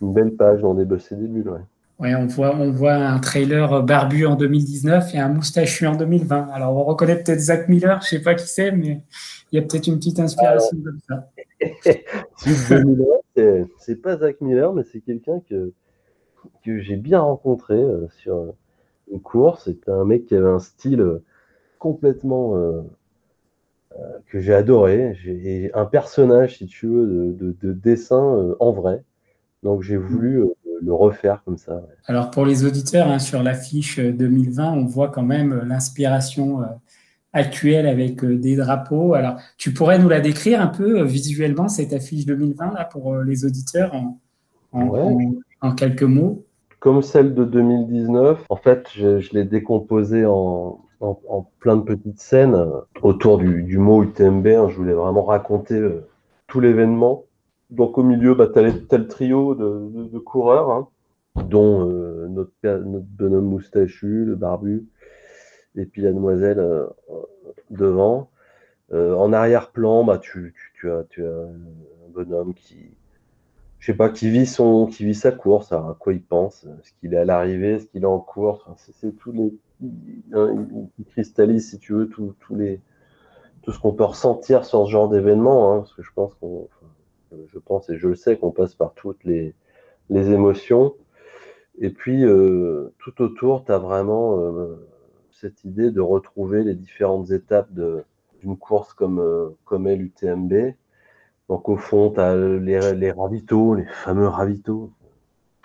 une 0.00 0.12
belle 0.12 0.36
page 0.36 0.62
dans 0.62 0.74
des 0.74 0.84
des 0.84 1.26
bulles. 1.26 1.48
Ouais. 1.48 1.60
Ouais, 1.98 2.14
on 2.14 2.26
voit, 2.26 2.56
on 2.56 2.70
voit 2.70 2.94
un 2.94 3.18
trailer 3.18 3.82
barbu 3.82 4.24
en 4.24 4.34
2019 4.34 5.14
et 5.14 5.18
un 5.18 5.28
moustachu 5.28 5.86
en 5.86 5.96
2020. 5.96 6.48
Alors 6.50 6.74
on 6.74 6.84
reconnaît 6.84 7.22
peut-être 7.22 7.40
Zach 7.40 7.68
Miller, 7.68 8.00
je 8.00 8.08
sais 8.08 8.22
pas 8.22 8.34
qui 8.34 8.46
c'est, 8.46 8.72
mais 8.72 9.02
il 9.52 9.56
y 9.56 9.58
a 9.58 9.62
peut-être 9.62 9.86
une 9.86 9.98
petite 9.98 10.18
inspiration 10.18 10.78
comme 10.82 10.98
ça. 11.06 11.28
c'est 13.76 13.96
pas 13.96 14.16
Zach 14.16 14.40
Miller, 14.40 14.72
mais 14.72 14.82
c'est 14.90 15.00
quelqu'un 15.00 15.40
que, 15.40 15.74
que 16.64 16.78
j'ai 16.78 16.96
bien 16.96 17.20
rencontré 17.20 17.74
euh, 17.74 18.08
sur 18.16 18.54
une 19.12 19.20
course. 19.20 19.64
C'était 19.64 19.90
un 19.90 20.06
mec 20.06 20.24
qui 20.24 20.34
avait 20.34 20.48
un 20.48 20.58
style 20.58 21.20
complètement 21.80 22.56
euh, 22.56 22.82
euh, 23.98 24.04
que 24.28 24.38
j'ai 24.38 24.54
adoré. 24.54 25.18
J'ai 25.20 25.72
un 25.74 25.86
personnage, 25.86 26.58
si 26.58 26.66
tu 26.66 26.86
veux, 26.86 27.34
de, 27.36 27.72
dessin 27.72 28.36
euh, 28.36 28.54
en 28.60 28.70
vrai. 28.70 29.02
Donc 29.64 29.82
j'ai 29.82 29.96
voulu, 29.96 30.44
le 30.82 30.94
refaire 30.94 31.42
comme 31.44 31.58
ça. 31.58 31.82
Alors 32.06 32.30
pour 32.30 32.46
les 32.46 32.64
auditeurs, 32.64 33.08
hein, 33.08 33.18
sur 33.18 33.42
l'affiche 33.42 33.98
2020, 33.98 34.72
on 34.72 34.86
voit 34.86 35.08
quand 35.08 35.22
même 35.22 35.62
l'inspiration 35.66 36.60
actuelle 37.34 37.86
avec 37.86 38.24
des 38.24 38.56
drapeaux. 38.56 39.12
Alors 39.12 39.38
tu 39.58 39.74
pourrais 39.74 39.98
nous 39.98 40.08
la 40.08 40.20
décrire 40.20 40.62
un 40.62 40.68
peu 40.68 41.02
visuellement, 41.02 41.68
cette 41.68 41.92
affiche 41.92 42.24
2020 42.24 42.72
là, 42.72 42.86
pour 42.86 43.16
les 43.16 43.44
auditeurs 43.44 43.92
en 44.72 45.74
quelques 45.76 46.02
mots? 46.04 46.46
Comme 46.78 47.02
celle 47.02 47.34
de 47.34 47.44
2019, 47.44 48.46
en 48.48 48.56
fait, 48.56 48.88
je, 48.94 49.20
je 49.20 49.34
l'ai 49.34 49.44
décomposée 49.44 50.24
en, 50.24 50.80
en, 51.00 51.50
plein 51.58 51.76
de 51.76 51.82
petites 51.82 52.20
scènes 52.20 52.56
autour 53.02 53.38
du, 53.38 53.78
mot 53.78 54.02
UTMB. 54.02 54.46
Je 54.68 54.76
voulais 54.76 54.92
vraiment 54.92 55.24
raconter 55.24 55.74
euh, 55.74 56.06
tout 56.46 56.60
l'événement. 56.60 57.24
Donc 57.70 57.98
au 57.98 58.02
milieu, 58.02 58.34
bah, 58.34 58.48
tu 58.52 58.58
as, 58.58 59.04
trio 59.04 59.54
de, 59.54 60.18
coureurs, 60.18 60.70
hein, 60.70 60.88
dont 61.44 61.88
euh, 61.88 62.26
notre, 62.28 62.52
bonhomme 62.84 63.46
moustachu, 63.46 64.24
le 64.24 64.34
barbu, 64.34 64.86
et 65.76 65.86
puis 65.86 66.02
la 66.02 66.12
demoiselle 66.12 66.58
euh, 66.58 66.86
devant. 67.70 68.28
Euh, 68.92 69.14
en 69.14 69.32
arrière-plan, 69.32 70.04
bah, 70.04 70.18
tu 70.18 70.52
as 70.84 71.04
un 71.22 72.10
bonhomme 72.12 72.54
qui, 72.54 72.96
je 73.78 73.86
sais 73.86 73.96
pas, 73.96 74.10
qui 74.10 74.28
vit 74.30 74.46
son, 74.46 74.86
qui 74.86 75.04
vit 75.04 75.14
sa 75.14 75.30
course, 75.30 75.70
à 75.70 75.96
quoi 76.00 76.12
il 76.12 76.22
pense, 76.22 76.66
ce 76.82 76.90
qu'il 77.00 77.14
est 77.14 77.18
à 77.18 77.24
l'arrivée, 77.24 77.78
ce 77.78 77.86
qu'il 77.86 78.02
est 78.02 78.06
en 78.06 78.18
course. 78.18 78.64
c'est 78.76 79.16
tous 79.16 79.30
les, 79.30 79.54
hein, 80.32 80.66
il 80.98 81.04
cristallise, 81.06 81.70
si 81.70 81.78
tu 81.78 81.92
veux, 81.92 82.08
tous 82.08 82.34
les, 82.50 82.80
tout 83.62 83.72
ce 83.72 83.78
qu'on 83.78 83.92
peut 83.92 84.04
ressentir 84.04 84.64
sur 84.64 84.86
ce 84.86 84.90
genre 84.90 85.08
d'événement, 85.08 85.72
hein, 85.72 85.78
parce 85.78 85.94
que 85.94 86.02
je 86.02 86.10
pense 86.14 86.34
qu'on, 86.34 86.68
je 87.46 87.58
pense 87.58 87.88
et 87.90 87.96
je 87.96 88.08
le 88.08 88.14
sais 88.14 88.36
qu'on 88.36 88.50
passe 88.50 88.74
par 88.74 88.94
toutes 88.94 89.24
les, 89.24 89.54
émotions. 90.10 90.94
Et 91.78 91.90
puis, 91.90 92.24
euh, 92.24 92.92
tout 92.98 93.22
autour, 93.22 93.64
tu 93.64 93.72
as 93.72 93.78
vraiment 93.78 94.38
euh, 94.38 94.88
cette 95.30 95.64
idée 95.64 95.90
de 95.90 96.00
retrouver 96.00 96.64
les 96.64 96.74
différentes 96.74 97.30
étapes 97.30 97.70
d'une 97.72 98.56
course 98.56 98.92
comme, 98.92 99.20
euh, 99.20 99.50
comme 99.64 99.88
l'UTMB 99.88 100.74
donc 101.50 101.68
au 101.68 101.76
fond, 101.76 102.12
tu 102.12 102.20
as 102.20 102.36
les, 102.36 102.94
les, 102.94 103.10
ravitaux, 103.10 103.74
les 103.74 103.84
fameux 103.84 104.28
ravitaux, 104.28 104.92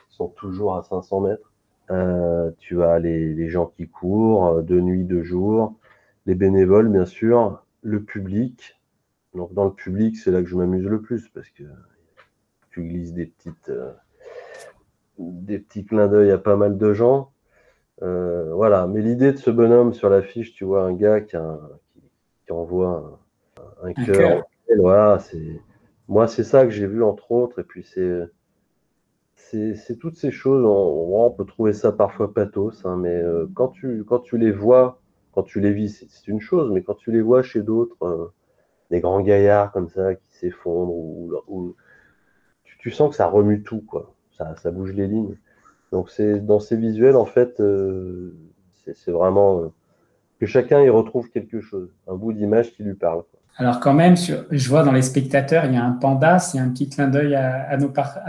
qui 0.10 0.16
sont 0.16 0.30
toujours 0.30 0.76
à 0.78 0.82
500 0.82 1.22
mètres. 1.22 1.54
Euh, 1.92 2.52
tu 2.58 2.84
as 2.84 3.00
les, 3.00 3.34
les, 3.34 3.50
gens 3.50 3.68
qui 3.68 3.88
courent 3.88 4.48
euh, 4.48 4.62
de 4.62 4.80
nuit, 4.80 5.04
de 5.04 5.22
jour, 5.22 5.76
les 6.26 6.36
bénévoles, 6.36 6.90
bien 6.90 7.06
sûr, 7.06 7.64
le 7.82 8.04
public. 8.04 8.82
Donc 9.36 9.54
dans 9.54 9.66
le 9.66 9.74
public, 9.74 10.18
c'est 10.18 10.32
là 10.32 10.42
que 10.42 10.48
je 10.48 10.56
m'amuse 10.56 10.86
le 10.86 11.02
plus 11.02 11.28
parce 11.30 11.50
que 11.50 11.64
tu 12.72 12.84
glisses 12.88 13.14
des 13.14 13.28
petites, 13.28 13.70
euh, 13.70 13.92
des 15.20 15.60
petits 15.60 15.86
clins 15.86 16.08
d'œil 16.08 16.32
à 16.32 16.38
pas 16.38 16.56
mal 16.56 16.78
de 16.78 16.94
gens. 16.94 17.32
Euh, 18.02 18.54
voilà. 18.54 18.88
Mais 18.88 19.02
l'idée 19.02 19.32
de 19.32 19.38
ce 19.38 19.52
bonhomme 19.52 19.94
sur 19.94 20.10
l'affiche, 20.10 20.54
tu 20.54 20.66
vois 20.66 20.84
un 20.84 20.94
gars 20.94 21.22
qui, 21.22 21.36
a 21.36 21.60
qui, 21.94 22.02
qui 22.46 22.52
envoie 22.52 23.20
un, 23.84 23.90
un 23.90 23.94
cœur. 23.94 24.44
Voilà, 24.78 25.20
c'est 25.20 25.62
moi, 26.08 26.28
c'est 26.28 26.44
ça 26.44 26.66
que 26.66 26.72
j'ai 26.72 26.88
vu 26.88 27.04
entre 27.04 27.32
autres. 27.32 27.60
Et 27.60 27.64
puis, 27.64 27.84
c'est 27.84 28.24
c'est 29.36 29.98
toutes 30.00 30.18
ces 30.18 30.32
choses. 30.32 30.64
On, 30.66 31.32
peut 31.32 31.46
trouver 31.46 31.74
ça 31.74 31.92
parfois 31.92 32.34
pathos, 32.34 32.86
hein, 32.86 32.98
mais 32.98 33.16
euh, 33.16 33.48
quand, 33.54 33.70
tu, 33.70 34.04
quand 34.06 34.20
tu 34.20 34.38
les 34.38 34.52
vois, 34.52 35.02
quand 35.34 35.44
tu 35.44 35.60
les 35.60 35.74
vis, 35.74 36.06
c'est 36.10 36.28
une 36.28 36.42
chose, 36.42 36.72
mais 36.72 36.82
quand 36.84 36.96
tu 36.96 37.12
les 37.12 37.22
vois 37.22 37.44
chez 37.44 37.62
d'autres, 37.62 38.04
euh, 38.06 38.34
des 38.92 39.02
grands 39.02 39.22
gaillards 39.22 39.72
comme 39.72 39.90
ça 39.90 40.16
qui 40.16 40.32
s'effondrent, 40.32 40.94
ou, 40.94 41.34
ou 41.48 41.76
tu, 42.80 42.92
sens 42.92 43.10
que 43.10 43.16
ça 43.16 43.28
remue 43.28 43.64
tout, 43.64 43.82
quoi. 43.82 44.14
Ça, 44.32 44.72
bouge 44.72 44.94
les 44.94 45.08
lignes. 45.08 45.38
Donc, 45.92 46.10
dans 46.20 46.60
ces 46.60 46.76
visuels, 46.76 47.16
en 47.16 47.26
fait, 47.26 47.60
euh, 47.60 48.36
c'est 48.94 49.12
vraiment 49.12 49.72
que 50.40 50.46
chacun 50.46 50.82
y 50.82 50.90
retrouve 50.90 51.30
quelque 51.30 51.62
chose, 51.62 51.90
un 52.08 52.16
bout 52.16 52.34
d'image 52.34 52.74
qui 52.74 52.84
lui 52.84 52.96
parle. 52.96 53.24
Alors 53.58 53.80
quand 53.80 53.94
même, 53.94 54.16
je 54.18 54.70
vois 54.70 54.84
dans 54.84 54.92
les 54.92 55.02
spectateurs, 55.02 55.66
il 55.66 55.74
y 55.74 55.78
a 55.78 55.84
un 55.84 55.94
panda, 55.94 56.40
c'est 56.40 56.60
un 56.60 56.70
petit 56.70 56.90
clin 56.90 57.08
d'œil 57.08 57.36
à, 57.36 57.78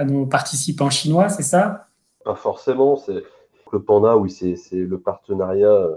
nos 0.05 0.27
participants 0.27 0.91
chinois, 0.91 1.29
c'est 1.29 1.43
ça? 1.43 1.89
Pas 2.25 2.37
forcément, 2.37 2.97
c'est 2.97 3.25
le 3.73 3.83
panda, 3.83 4.17
oui, 4.17 4.31
c'est 4.31 4.57
le 4.77 5.01
partenariat 5.01 5.69
euh, 5.69 5.97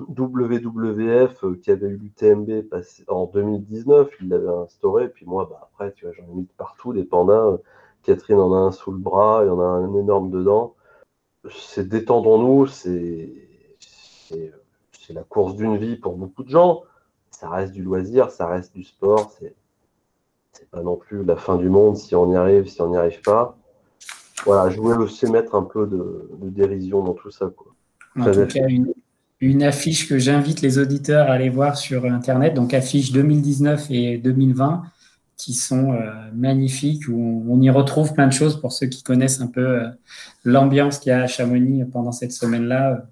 WWF 0.00 1.44
euh, 1.44 1.60
qui 1.62 1.70
avait 1.70 1.86
eu 1.86 1.96
l'UTMB 1.96 2.66
en 3.06 3.26
2019, 3.26 4.10
il 4.20 4.28
l'avait 4.28 4.48
instauré, 4.48 5.08
puis 5.08 5.26
moi, 5.26 5.48
bah, 5.48 5.60
après, 5.62 5.92
tu 5.92 6.04
vois, 6.04 6.14
j'en 6.14 6.24
ai 6.24 6.34
mis 6.34 6.48
partout 6.56 6.92
des 6.92 7.04
pandas. 7.04 7.58
Catherine 8.02 8.38
en 8.38 8.52
a 8.52 8.58
un 8.58 8.72
sous 8.72 8.90
le 8.92 8.98
bras, 8.98 9.42
il 9.44 9.46
y 9.46 9.50
en 9.50 9.60
a 9.60 9.64
un 9.64 9.94
énorme 9.94 10.30
dedans. 10.30 10.74
C'est 11.50 11.88
détendons-nous, 11.88 12.66
c'est 12.66 13.32
la 15.10 15.22
course 15.22 15.54
d'une 15.54 15.76
vie 15.76 15.96
pour 15.96 16.16
beaucoup 16.16 16.42
de 16.42 16.50
gens 16.50 16.82
ça 17.30 17.48
reste 17.50 17.72
du 17.72 17.82
loisir, 17.82 18.30
ça 18.30 18.46
reste 18.46 18.74
du 18.74 18.84
sport. 18.84 19.32
C'est, 19.38 19.54
c'est 20.52 20.70
pas 20.70 20.82
non 20.82 20.96
plus 20.96 21.24
la 21.24 21.36
fin 21.36 21.56
du 21.56 21.68
monde 21.68 21.96
si 21.96 22.14
on 22.14 22.32
y 22.32 22.36
arrive, 22.36 22.66
si 22.66 22.80
on 22.80 22.90
n'y 22.90 22.96
arrive 22.96 23.20
pas. 23.22 23.56
Voilà, 24.44 24.70
je 24.70 24.80
voulais 24.80 24.96
aussi 24.96 25.26
mettre 25.30 25.54
un 25.54 25.62
peu 25.62 25.86
de, 25.86 26.30
de 26.40 26.48
dérision 26.48 27.02
dans 27.02 27.14
tout 27.14 27.30
ça. 27.30 27.50
Quoi. 27.54 27.74
En 28.18 28.30
tout 28.30 28.46
cas, 28.46 28.66
une, 28.68 28.92
une, 29.40 29.62
affiche 29.62 30.08
que 30.08 30.18
j'invite 30.18 30.62
les 30.62 30.78
auditeurs 30.78 31.28
à 31.30 31.34
aller 31.34 31.50
voir 31.50 31.76
sur 31.76 32.04
Internet, 32.04 32.54
donc 32.54 32.72
affiche 32.72 33.12
2019 33.12 33.86
et 33.90 34.18
2020, 34.18 34.82
qui 35.36 35.52
sont 35.52 35.92
euh, 35.92 36.10
magnifiques, 36.34 37.08
où 37.08 37.44
on, 37.48 37.54
on, 37.54 37.60
y 37.60 37.70
retrouve 37.70 38.14
plein 38.14 38.26
de 38.26 38.32
choses 38.32 38.60
pour 38.60 38.72
ceux 38.72 38.86
qui 38.86 39.02
connaissent 39.02 39.40
un 39.40 39.48
peu 39.48 39.66
euh, 39.66 39.88
l'ambiance 40.44 40.98
qu'il 40.98 41.10
y 41.10 41.12
a 41.12 41.22
à 41.22 41.26
Chamonix 41.26 41.84
pendant 41.84 42.12
cette 42.12 42.32
semaine-là 42.32 43.06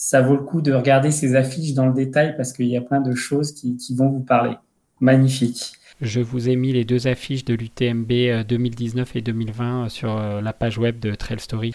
ça 0.00 0.22
vaut 0.22 0.36
le 0.36 0.44
coup 0.44 0.62
de 0.62 0.72
regarder 0.72 1.10
ces 1.10 1.34
affiches 1.34 1.74
dans 1.74 1.86
le 1.86 1.92
détail 1.92 2.36
parce 2.36 2.52
qu'il 2.52 2.68
y 2.68 2.76
a 2.76 2.80
plein 2.80 3.00
de 3.00 3.16
choses 3.16 3.50
qui, 3.50 3.76
vont 3.96 4.08
vous 4.08 4.20
parler. 4.20 4.54
Magnifique. 5.00 5.72
Je 6.00 6.20
vous 6.20 6.48
ai 6.48 6.54
mis 6.54 6.72
les 6.72 6.84
deux 6.84 7.08
affiches 7.08 7.44
de 7.44 7.54
l'UTMB 7.54 8.46
2019 8.46 9.08
euh, 9.08 9.18
et 9.18 9.22
2020 9.22 9.84
euh, 9.84 9.88
sur 9.88 10.16
euh, 10.16 10.40
la 10.40 10.52
page 10.52 10.78
web 10.78 11.00
de 11.00 11.16
Trail 11.16 11.40
Story. 11.40 11.72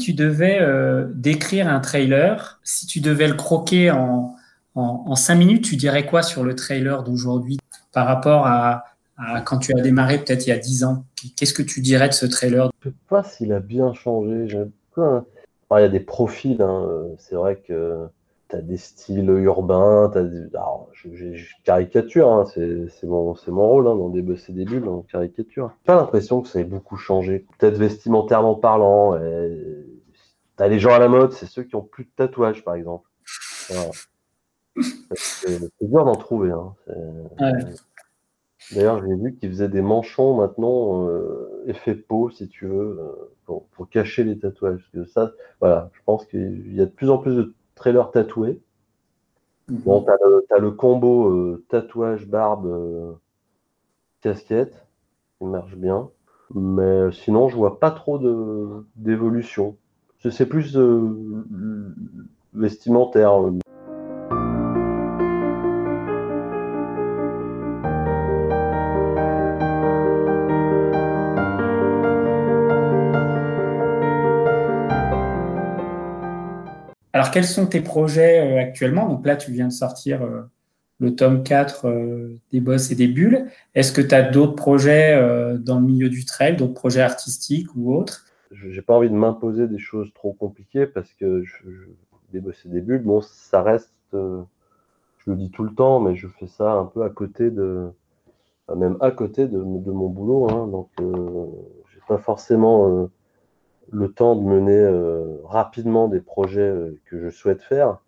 Tu 0.00 0.12
devais 0.12 0.58
euh, 0.60 1.06
décrire 1.14 1.68
un 1.68 1.80
trailer, 1.80 2.60
si 2.64 2.86
tu 2.86 3.00
devais 3.00 3.28
le 3.28 3.34
croquer 3.34 3.90
en, 3.90 4.34
en, 4.74 5.14
cinq 5.14 5.36
minutes, 5.36 5.64
tu 5.64 5.76
dirais 5.76 6.06
quoi 6.06 6.22
sur 6.22 6.44
le 6.44 6.54
trailer 6.54 7.02
d'aujourd'hui 7.02 7.58
par 7.92 8.06
rapport 8.06 8.46
à, 8.46 8.84
quand 9.44 9.58
tu 9.58 9.76
as 9.76 9.80
démarré 9.82 10.18
peut-être 10.18 10.46
il 10.46 10.50
y 10.50 10.52
a 10.52 10.58
dix 10.58 10.84
ans? 10.84 11.04
Qu'est-ce 11.36 11.54
que 11.54 11.62
tu 11.62 11.80
dirais 11.80 12.08
de 12.08 12.14
ce 12.14 12.26
trailer? 12.26 12.70
Je 12.80 12.88
ne 12.88 12.92
sais 12.92 12.98
pas 13.08 13.22
s'il 13.22 13.52
a 13.52 13.60
bien 13.60 13.92
changé. 13.92 14.48
Il 14.96 15.80
y 15.80 15.82
a 15.82 15.88
des 15.88 16.00
profils. 16.00 16.60
Hein. 16.62 16.86
C'est 17.18 17.34
vrai 17.34 17.56
que 17.56 18.06
as 18.56 18.62
des 18.62 18.76
styles 18.76 19.28
urbains. 19.28 20.10
As 20.14 20.22
des... 20.22 20.46
Alors, 20.54 20.88
je, 20.92 21.08
caricature, 21.64 22.28
hein. 22.28 22.44
c'est 22.46 23.04
mon, 23.04 23.34
mon 23.48 23.68
rôle 23.68 23.88
hein, 23.88 23.96
dans 23.96 24.08
des, 24.08 24.24
c'est 24.36 24.52
des 24.52 24.64
bulles, 24.64 24.88
en 24.88 25.02
caricature. 25.02 25.70
J'ai 25.80 25.86
pas 25.86 25.96
l'impression 25.96 26.42
que 26.42 26.48
ça 26.48 26.60
ait 26.60 26.64
beaucoup 26.64 26.96
changé. 26.96 27.46
Peut-être 27.58 27.76
vestimentairement 27.76 28.54
parlant. 28.54 29.16
Et... 29.16 29.86
Tu 30.56 30.62
as 30.62 30.68
les 30.68 30.78
gens 30.78 30.92
à 30.92 30.98
la 30.98 31.08
mode, 31.08 31.32
c'est 31.32 31.46
ceux 31.46 31.62
qui 31.62 31.74
ont 31.76 31.82
plus 31.82 32.04
de 32.04 32.10
tatouages, 32.16 32.64
par 32.64 32.74
exemple. 32.74 33.08
Voilà. 33.68 33.90
C'est 35.14 35.58
dur 35.80 36.04
d'en 36.04 36.16
trouver. 36.16 36.50
Hein. 36.50 36.74
Ouais. 37.40 37.52
D'ailleurs, 38.72 39.04
j'ai 39.04 39.14
vu 39.14 39.34
qu'ils 39.34 39.50
faisaient 39.50 39.68
des 39.68 39.82
manchons 39.82 40.34
maintenant, 40.34 41.08
euh, 41.08 41.64
effet 41.66 41.94
peau, 41.94 42.30
si 42.30 42.48
tu 42.48 42.66
veux, 42.66 42.98
euh, 43.00 43.34
pour, 43.44 43.66
pour, 43.68 43.88
cacher 43.88 44.22
les 44.22 44.38
tatouages. 44.38 44.78
Parce 44.78 45.06
que 45.06 45.10
ça, 45.10 45.32
voilà, 45.60 45.90
je 45.92 46.00
pense 46.04 46.24
qu'il 46.26 46.74
y 46.74 46.80
a 46.80 46.84
de 46.84 46.90
plus 46.90 47.10
en 47.10 47.18
plus 47.18 47.34
de 47.34 47.54
trailer 47.80 48.10
tatoué. 48.10 48.60
Mmh. 49.68 49.76
Bon, 49.84 50.04
tu 50.04 50.10
as, 50.10 50.56
as, 50.56 50.58
le 50.58 50.70
combo 50.70 51.30
euh, 51.30 51.64
tatouage, 51.68 52.26
barbe, 52.26 52.66
euh, 52.66 53.12
casquette, 54.20 54.86
qui 55.38 55.46
marche 55.46 55.74
bien. 55.76 56.10
Mais 56.54 57.10
sinon, 57.12 57.48
je 57.48 57.56
vois 57.56 57.80
pas 57.80 57.90
trop 57.90 58.20
d'évolution. 58.96 59.76
C'est 60.30 60.46
plus 60.46 60.76
euh, 60.76 61.94
vestimentaire. 62.52 63.32
Alors, 77.20 77.32
quels 77.32 77.44
sont 77.44 77.66
tes 77.66 77.82
projets 77.82 78.40
euh, 78.40 78.58
actuellement? 78.58 79.06
Donc 79.06 79.26
là, 79.26 79.36
tu 79.36 79.52
viens 79.52 79.68
de 79.68 79.72
sortir 79.74 80.22
euh, 80.22 80.40
le 81.00 81.14
tome 81.14 81.42
4 81.42 81.86
des 82.50 82.60
Bosses 82.60 82.90
et 82.92 82.94
des 82.94 83.08
Bulles. 83.08 83.46
Est-ce 83.74 83.92
que 83.92 84.00
tu 84.00 84.14
as 84.14 84.22
d'autres 84.22 84.54
projets 84.54 85.18
dans 85.58 85.80
le 85.80 85.84
milieu 85.84 86.08
du 86.08 86.24
trail, 86.24 86.56
d'autres 86.56 86.72
projets 86.72 87.02
artistiques 87.02 87.68
ou 87.76 87.94
autres? 87.94 88.24
J'ai 88.52 88.80
pas 88.80 88.94
envie 88.94 89.10
de 89.10 89.14
m'imposer 89.14 89.68
des 89.68 89.78
choses 89.78 90.10
trop 90.14 90.32
compliquées 90.32 90.86
parce 90.86 91.12
que 91.12 91.42
je, 91.44 91.58
des 92.32 92.40
Bosses 92.40 92.64
et 92.64 92.70
des 92.70 92.80
Bulles, 92.80 93.02
bon, 93.02 93.20
ça 93.20 93.62
reste, 93.62 93.92
je 94.14 94.46
le 95.26 95.36
dis 95.36 95.50
tout 95.50 95.64
le 95.64 95.74
temps, 95.74 96.00
mais 96.00 96.16
je 96.16 96.26
fais 96.26 96.46
ça 96.46 96.72
un 96.72 96.86
peu 96.86 97.02
à 97.02 97.10
côté 97.10 97.50
de, 97.50 97.90
même 98.74 98.96
à 99.00 99.10
côté 99.10 99.46
de, 99.46 99.58
mon 99.58 100.08
boulot. 100.08 100.50
Hein, 100.50 100.68
donc, 100.68 100.88
euh, 101.00 101.46
j'ai 101.92 102.00
pas 102.08 102.18
forcément 102.18 103.10
le 103.92 104.12
temps 104.12 104.36
de 104.36 104.42
mener 104.42 104.78
euh, 104.78 105.36
rapidement 105.44 106.08
des 106.08 106.20
projets 106.20 106.60
euh, 106.60 107.00
que 107.06 107.18
je 107.18 107.28
souhaite 107.28 107.62
faire. 107.62 107.98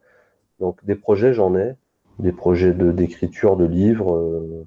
Donc 0.61 0.85
des 0.85 0.95
projets, 0.95 1.35
j'en 1.35 1.57
ai, 1.57 1.75
des 2.19 2.33
projets 2.33 2.73
d'écriture 2.73 3.57
de, 3.57 3.65
livres. 3.65 4.67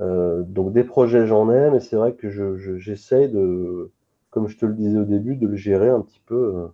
Euh, 0.00 0.42
donc 0.42 0.72
des 0.72 0.84
projets, 0.84 1.26
j'en 1.26 1.50
ai, 1.50 1.70
mais 1.70 1.80
c'est 1.80 1.96
vrai 1.96 2.14
que 2.14 2.30
j'essaye 2.78 3.28
de, 3.28 3.90
comme 4.30 4.48
je 4.48 4.56
te 4.56 4.64
le 4.66 4.74
disais 4.74 4.98
au 4.98 5.04
début, 5.04 5.36
de 5.36 5.46
le 5.46 5.56
gérer 5.56 5.90
un 5.90 6.00
petit 6.00 6.22
peu 6.26 6.68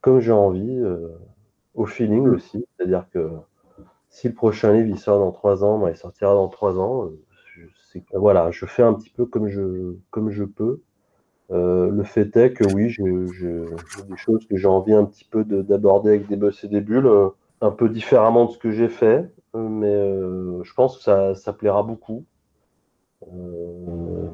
comme 0.00 0.20
j'ai 0.20 0.32
envie, 0.32 0.82
au 1.74 1.86
feeling 1.86 2.26
aussi. 2.28 2.66
C'est-à-dire 2.76 3.06
que 3.12 3.30
si 4.10 4.28
le 4.28 4.34
prochain 4.34 4.72
livre 4.72 4.88
il 4.88 4.98
sort 4.98 5.18
dans 5.18 5.32
trois 5.32 5.64
ans, 5.64 5.78
ben, 5.78 5.90
il 5.90 5.96
sortira 5.96 6.34
dans 6.34 6.48
trois 6.48 6.78
ans. 6.78 7.10
voilà, 8.12 8.50
je 8.50 8.66
fais 8.66 8.82
un 8.82 8.94
petit 8.94 9.10
peu 9.10 9.24
comme 9.24 9.48
je, 9.48 9.94
comme 10.10 10.30
je 10.30 10.44
peux. 10.44 10.82
Euh, 11.50 11.90
le 11.90 12.04
fait 12.04 12.36
est 12.36 12.52
que 12.52 12.64
oui, 12.72 12.90
j'ai 12.90 13.02
des 13.04 14.16
choses 14.16 14.46
que 14.46 14.56
j'ai 14.56 14.66
envie 14.66 14.94
un 14.94 15.04
petit 15.04 15.24
peu 15.24 15.44
d'aborder 15.44 16.10
avec 16.10 16.26
des 16.28 16.36
bosses 16.36 16.64
et 16.64 16.68
des 16.68 16.80
bulles, 16.80 17.06
euh, 17.06 17.28
un 17.60 17.70
peu 17.70 17.88
différemment 17.88 18.46
de 18.46 18.50
ce 18.52 18.58
que 18.58 18.70
j'ai 18.70 18.88
fait, 18.88 19.30
euh, 19.54 19.68
mais 19.68 20.64
je 20.64 20.74
pense 20.74 20.98
que 20.98 21.34
ça 21.34 21.52
plaira 21.52 21.82
beaucoup. 21.82 22.24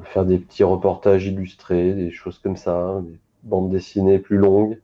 faire 0.03 0.25
des 0.25 0.37
petits 0.39 0.63
reportages 0.63 1.25
illustrés, 1.27 1.93
des 1.93 2.11
choses 2.11 2.39
comme 2.39 2.57
ça, 2.57 3.01
des 3.03 3.19
bandes 3.43 3.69
dessinées 3.69 4.19
plus 4.19 4.37
longues. 4.37 4.79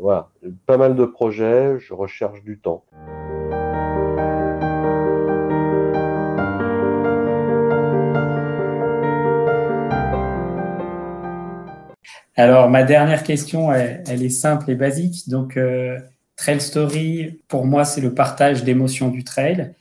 voilà, 0.00 0.30
pas 0.66 0.76
mal 0.76 0.96
de 0.96 1.04
projets, 1.04 1.78
je 1.78 1.94
recherche 1.94 2.42
du 2.42 2.58
temps. 2.58 2.84
Alors, 12.34 12.70
ma 12.70 12.82
dernière 12.82 13.22
question, 13.24 13.72
elle, 13.72 14.22
est 14.22 14.30
simple 14.30 14.70
et 14.70 14.74
basique. 14.74 15.28
Donc, 15.28 15.56
euh, 15.56 15.98
Trail 16.36 16.60
Story, 16.60 17.40
pour 17.48 17.66
moi, 17.66 17.84
c'est 17.84 18.00
le 18.00 18.14
partage 18.14 18.64
d'émotions 18.64 19.08
du 19.08 19.22
trail. 19.22 19.74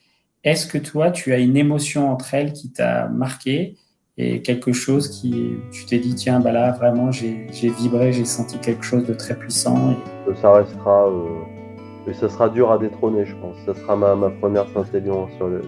Est-ce 0.43 0.67
que 0.67 0.77
toi, 0.77 1.11
tu 1.11 1.31
as 1.33 1.37
une 1.37 1.55
émotion 1.55 2.11
en 2.11 2.17
trail 2.17 2.51
qui 2.51 2.69
t'a 2.71 3.07
marqué 3.07 3.77
et 4.17 4.41
quelque 4.41 4.73
chose 4.73 5.07
qui, 5.07 5.53
tu 5.71 5.85
t'es 5.85 5.97
dit, 5.99 6.13
tiens, 6.13 6.41
bah 6.41 6.51
là, 6.51 6.71
vraiment, 6.73 7.11
j'ai 7.11 7.47
vibré, 7.79 8.11
j'ai 8.11 8.25
senti 8.25 8.57
quelque 8.57 8.83
chose 8.83 9.05
de 9.07 9.13
très 9.13 9.35
puissant. 9.35 9.95
Ça 10.41 10.51
restera, 10.51 11.07
euh, 11.07 12.13
ça 12.13 12.27
sera 12.27 12.49
dur 12.49 12.69
à 12.69 12.77
détrôner, 12.77 13.25
je 13.25 13.35
pense. 13.35 13.55
Ça 13.65 13.73
sera 13.73 13.95
ma, 13.95 14.29
première 14.29 14.67
Saint-Élion 14.73 15.29
sur 15.37 15.47
le, 15.47 15.61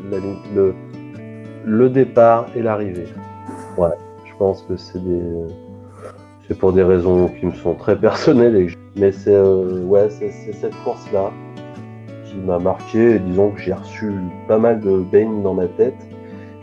le, 0.54 0.76
le 1.64 1.90
départ 1.90 2.48
et 2.58 2.62
l'arrivée. 2.62 3.08
Ouais, 3.78 3.96
je 4.26 4.34
pense 4.38 4.64
que 4.64 4.76
c'est 4.76 5.02
des 5.02 5.22
c'est 6.48 6.58
pour 6.58 6.74
des 6.74 6.84
raisons 6.84 7.30
qui 7.40 7.46
me 7.46 7.54
sont 7.54 7.74
très 7.74 7.98
personnelles. 8.00 8.70
Mais 8.96 9.12
c'est 9.12 9.34
euh, 9.34 9.84
ouais, 9.84 10.10
c'est 10.10 10.32
cette 10.32 10.76
course-là 10.84 11.32
qui 12.26 12.36
m'a 12.38 12.60
marqué. 12.60 13.20
disons 13.20 13.52
que 13.52 13.60
j'ai 13.60 13.74
reçu 13.74 14.12
pas 14.48 14.58
mal 14.58 14.80
de 14.80 14.98
bains 15.00 15.42
dans 15.42 15.54
ma 15.54 15.68
tête, 15.68 15.96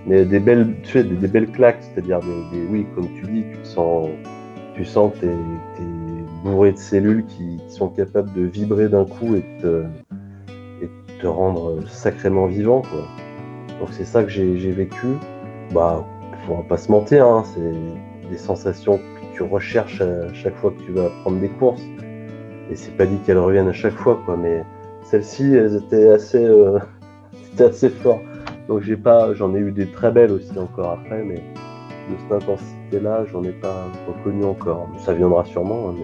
mais 0.06 0.24
des 0.24 0.40
belles, 0.40 0.74
tu 0.82 0.92
sais, 0.92 1.04
des, 1.04 1.28
belles 1.28 1.50
claques, 1.50 1.82
c'est-à-dire 1.82 2.20
des, 2.20 2.66
oui, 2.70 2.86
comme 2.94 3.08
tu 3.14 3.22
dis, 3.26 3.44
tu 3.52 3.64
sens, 3.64 4.08
tu 4.74 4.84
sens 4.84 5.12
que 5.14 5.20
t'es 5.20 5.26
es 5.26 6.44
bourré 6.44 6.72
de 6.72 6.78
cellules 6.78 7.24
qui, 7.26 7.58
sont 7.68 7.88
capables 7.88 8.32
de 8.32 8.42
vibrer 8.42 8.88
d'un 8.88 9.04
coup 9.04 9.36
et 9.36 9.44
et 10.82 10.88
te 11.20 11.26
rendre 11.26 11.86
sacrément 11.88 12.46
vivant, 12.46 12.82
quoi. 12.82 13.02
Donc 13.78 13.88
c'est 13.92 14.04
ça 14.04 14.22
que 14.22 14.30
j'ai 14.30 14.72
vécu. 14.72 15.06
Bah, 15.72 16.04
faut 16.46 16.56
pas 16.68 16.76
se 16.76 16.90
mentir, 16.90 17.26
hein, 17.26 17.44
c'est 17.54 18.30
des 18.30 18.38
sensations 18.38 18.98
recherches 19.38 20.00
à 20.00 20.32
chaque 20.34 20.56
fois 20.56 20.72
que 20.72 20.82
tu 20.84 20.92
vas 20.92 21.08
prendre 21.22 21.38
des 21.38 21.48
courses. 21.48 21.82
Et 22.70 22.76
c'est 22.76 22.96
pas 22.96 23.06
dit 23.06 23.16
qu'elles 23.26 23.38
reviennent 23.38 23.68
à 23.68 23.72
chaque 23.72 23.96
fois, 23.96 24.20
quoi. 24.24 24.36
Mais 24.36 24.62
celles-ci, 25.04 25.54
elles 25.54 25.76
étaient 25.76 26.08
assez, 26.10 26.44
euh, 26.44 26.78
assez 27.58 27.90
fort. 27.90 28.20
Donc 28.68 28.82
j'ai 28.82 28.96
pas, 28.96 29.34
j'en 29.34 29.54
ai 29.54 29.58
eu 29.58 29.72
des 29.72 29.86
très 29.86 30.12
belles 30.12 30.30
aussi 30.30 30.56
encore 30.58 30.92
après, 30.92 31.24
mais 31.24 31.42
de 32.10 32.16
cette 32.22 32.42
intensité-là, 32.42 33.24
j'en 33.32 33.42
ai 33.42 33.52
pas 33.52 33.88
reconnu 34.06 34.44
encore. 34.44 34.88
Ça 35.04 35.12
viendra 35.12 35.44
sûrement. 35.44 35.90
Hein, 35.90 35.94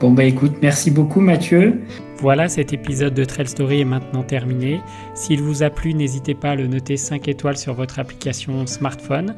bon 0.00 0.12
bah 0.12 0.24
écoute, 0.24 0.52
merci 0.62 0.90
beaucoup 0.90 1.20
Mathieu. 1.20 1.80
Voilà, 2.18 2.48
cet 2.48 2.72
épisode 2.72 3.12
de 3.12 3.24
Trail 3.24 3.46
Story 3.46 3.82
est 3.82 3.84
maintenant 3.84 4.22
terminé. 4.22 4.80
S'il 5.14 5.42
vous 5.42 5.62
a 5.62 5.68
plu, 5.68 5.92
n'hésitez 5.92 6.34
pas 6.34 6.50
à 6.50 6.54
le 6.54 6.66
noter 6.66 6.96
5 6.96 7.28
étoiles 7.28 7.58
sur 7.58 7.74
votre 7.74 7.98
application 7.98 8.66
smartphone. 8.66 9.34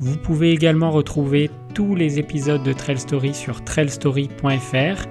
Vous 0.00 0.16
pouvez 0.16 0.52
également 0.52 0.90
retrouver 0.90 1.50
tous 1.74 1.94
les 1.94 2.18
épisodes 2.18 2.62
de 2.62 2.72
Trail 2.72 2.98
Story 2.98 3.34
sur 3.34 3.64
trailstory.fr. 3.64 5.06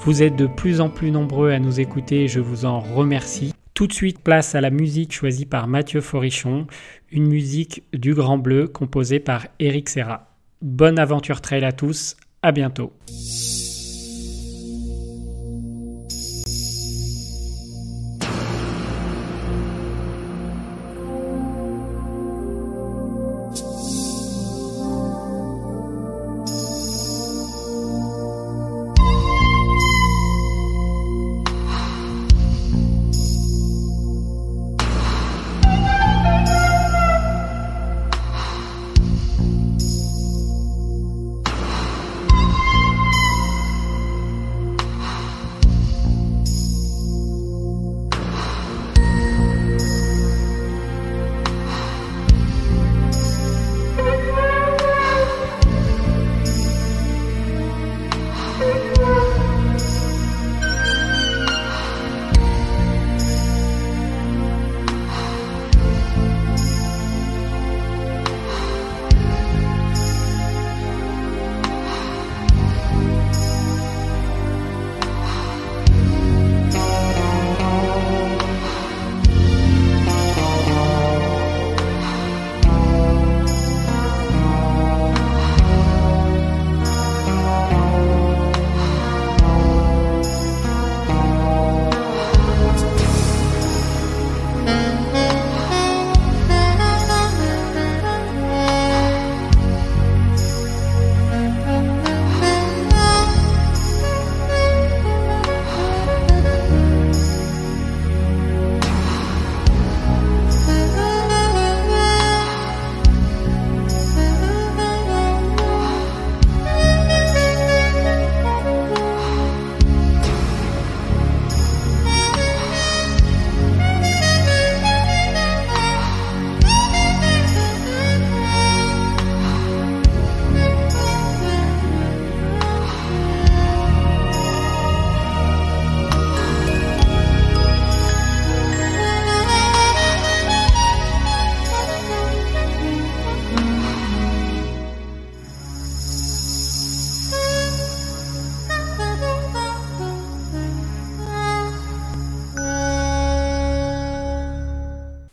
Vous 0.00 0.22
êtes 0.22 0.36
de 0.36 0.46
plus 0.46 0.80
en 0.80 0.88
plus 0.88 1.10
nombreux 1.10 1.50
à 1.50 1.58
nous 1.58 1.80
écouter 1.80 2.28
je 2.28 2.40
vous 2.40 2.64
en 2.64 2.80
remercie. 2.80 3.52
Tout 3.74 3.86
de 3.86 3.92
suite, 3.92 4.20
place 4.20 4.54
à 4.54 4.60
la 4.60 4.70
musique 4.70 5.12
choisie 5.12 5.46
par 5.46 5.66
Mathieu 5.66 6.00
Forichon, 6.00 6.66
une 7.10 7.26
musique 7.26 7.82
du 7.92 8.14
Grand 8.14 8.38
Bleu 8.38 8.68
composée 8.68 9.20
par 9.20 9.46
Eric 9.58 9.88
Serra. 9.88 10.34
Bonne 10.62 10.98
aventure 10.98 11.40
trail 11.40 11.64
à 11.64 11.72
tous, 11.72 12.16
à 12.42 12.52
bientôt. 12.52 12.92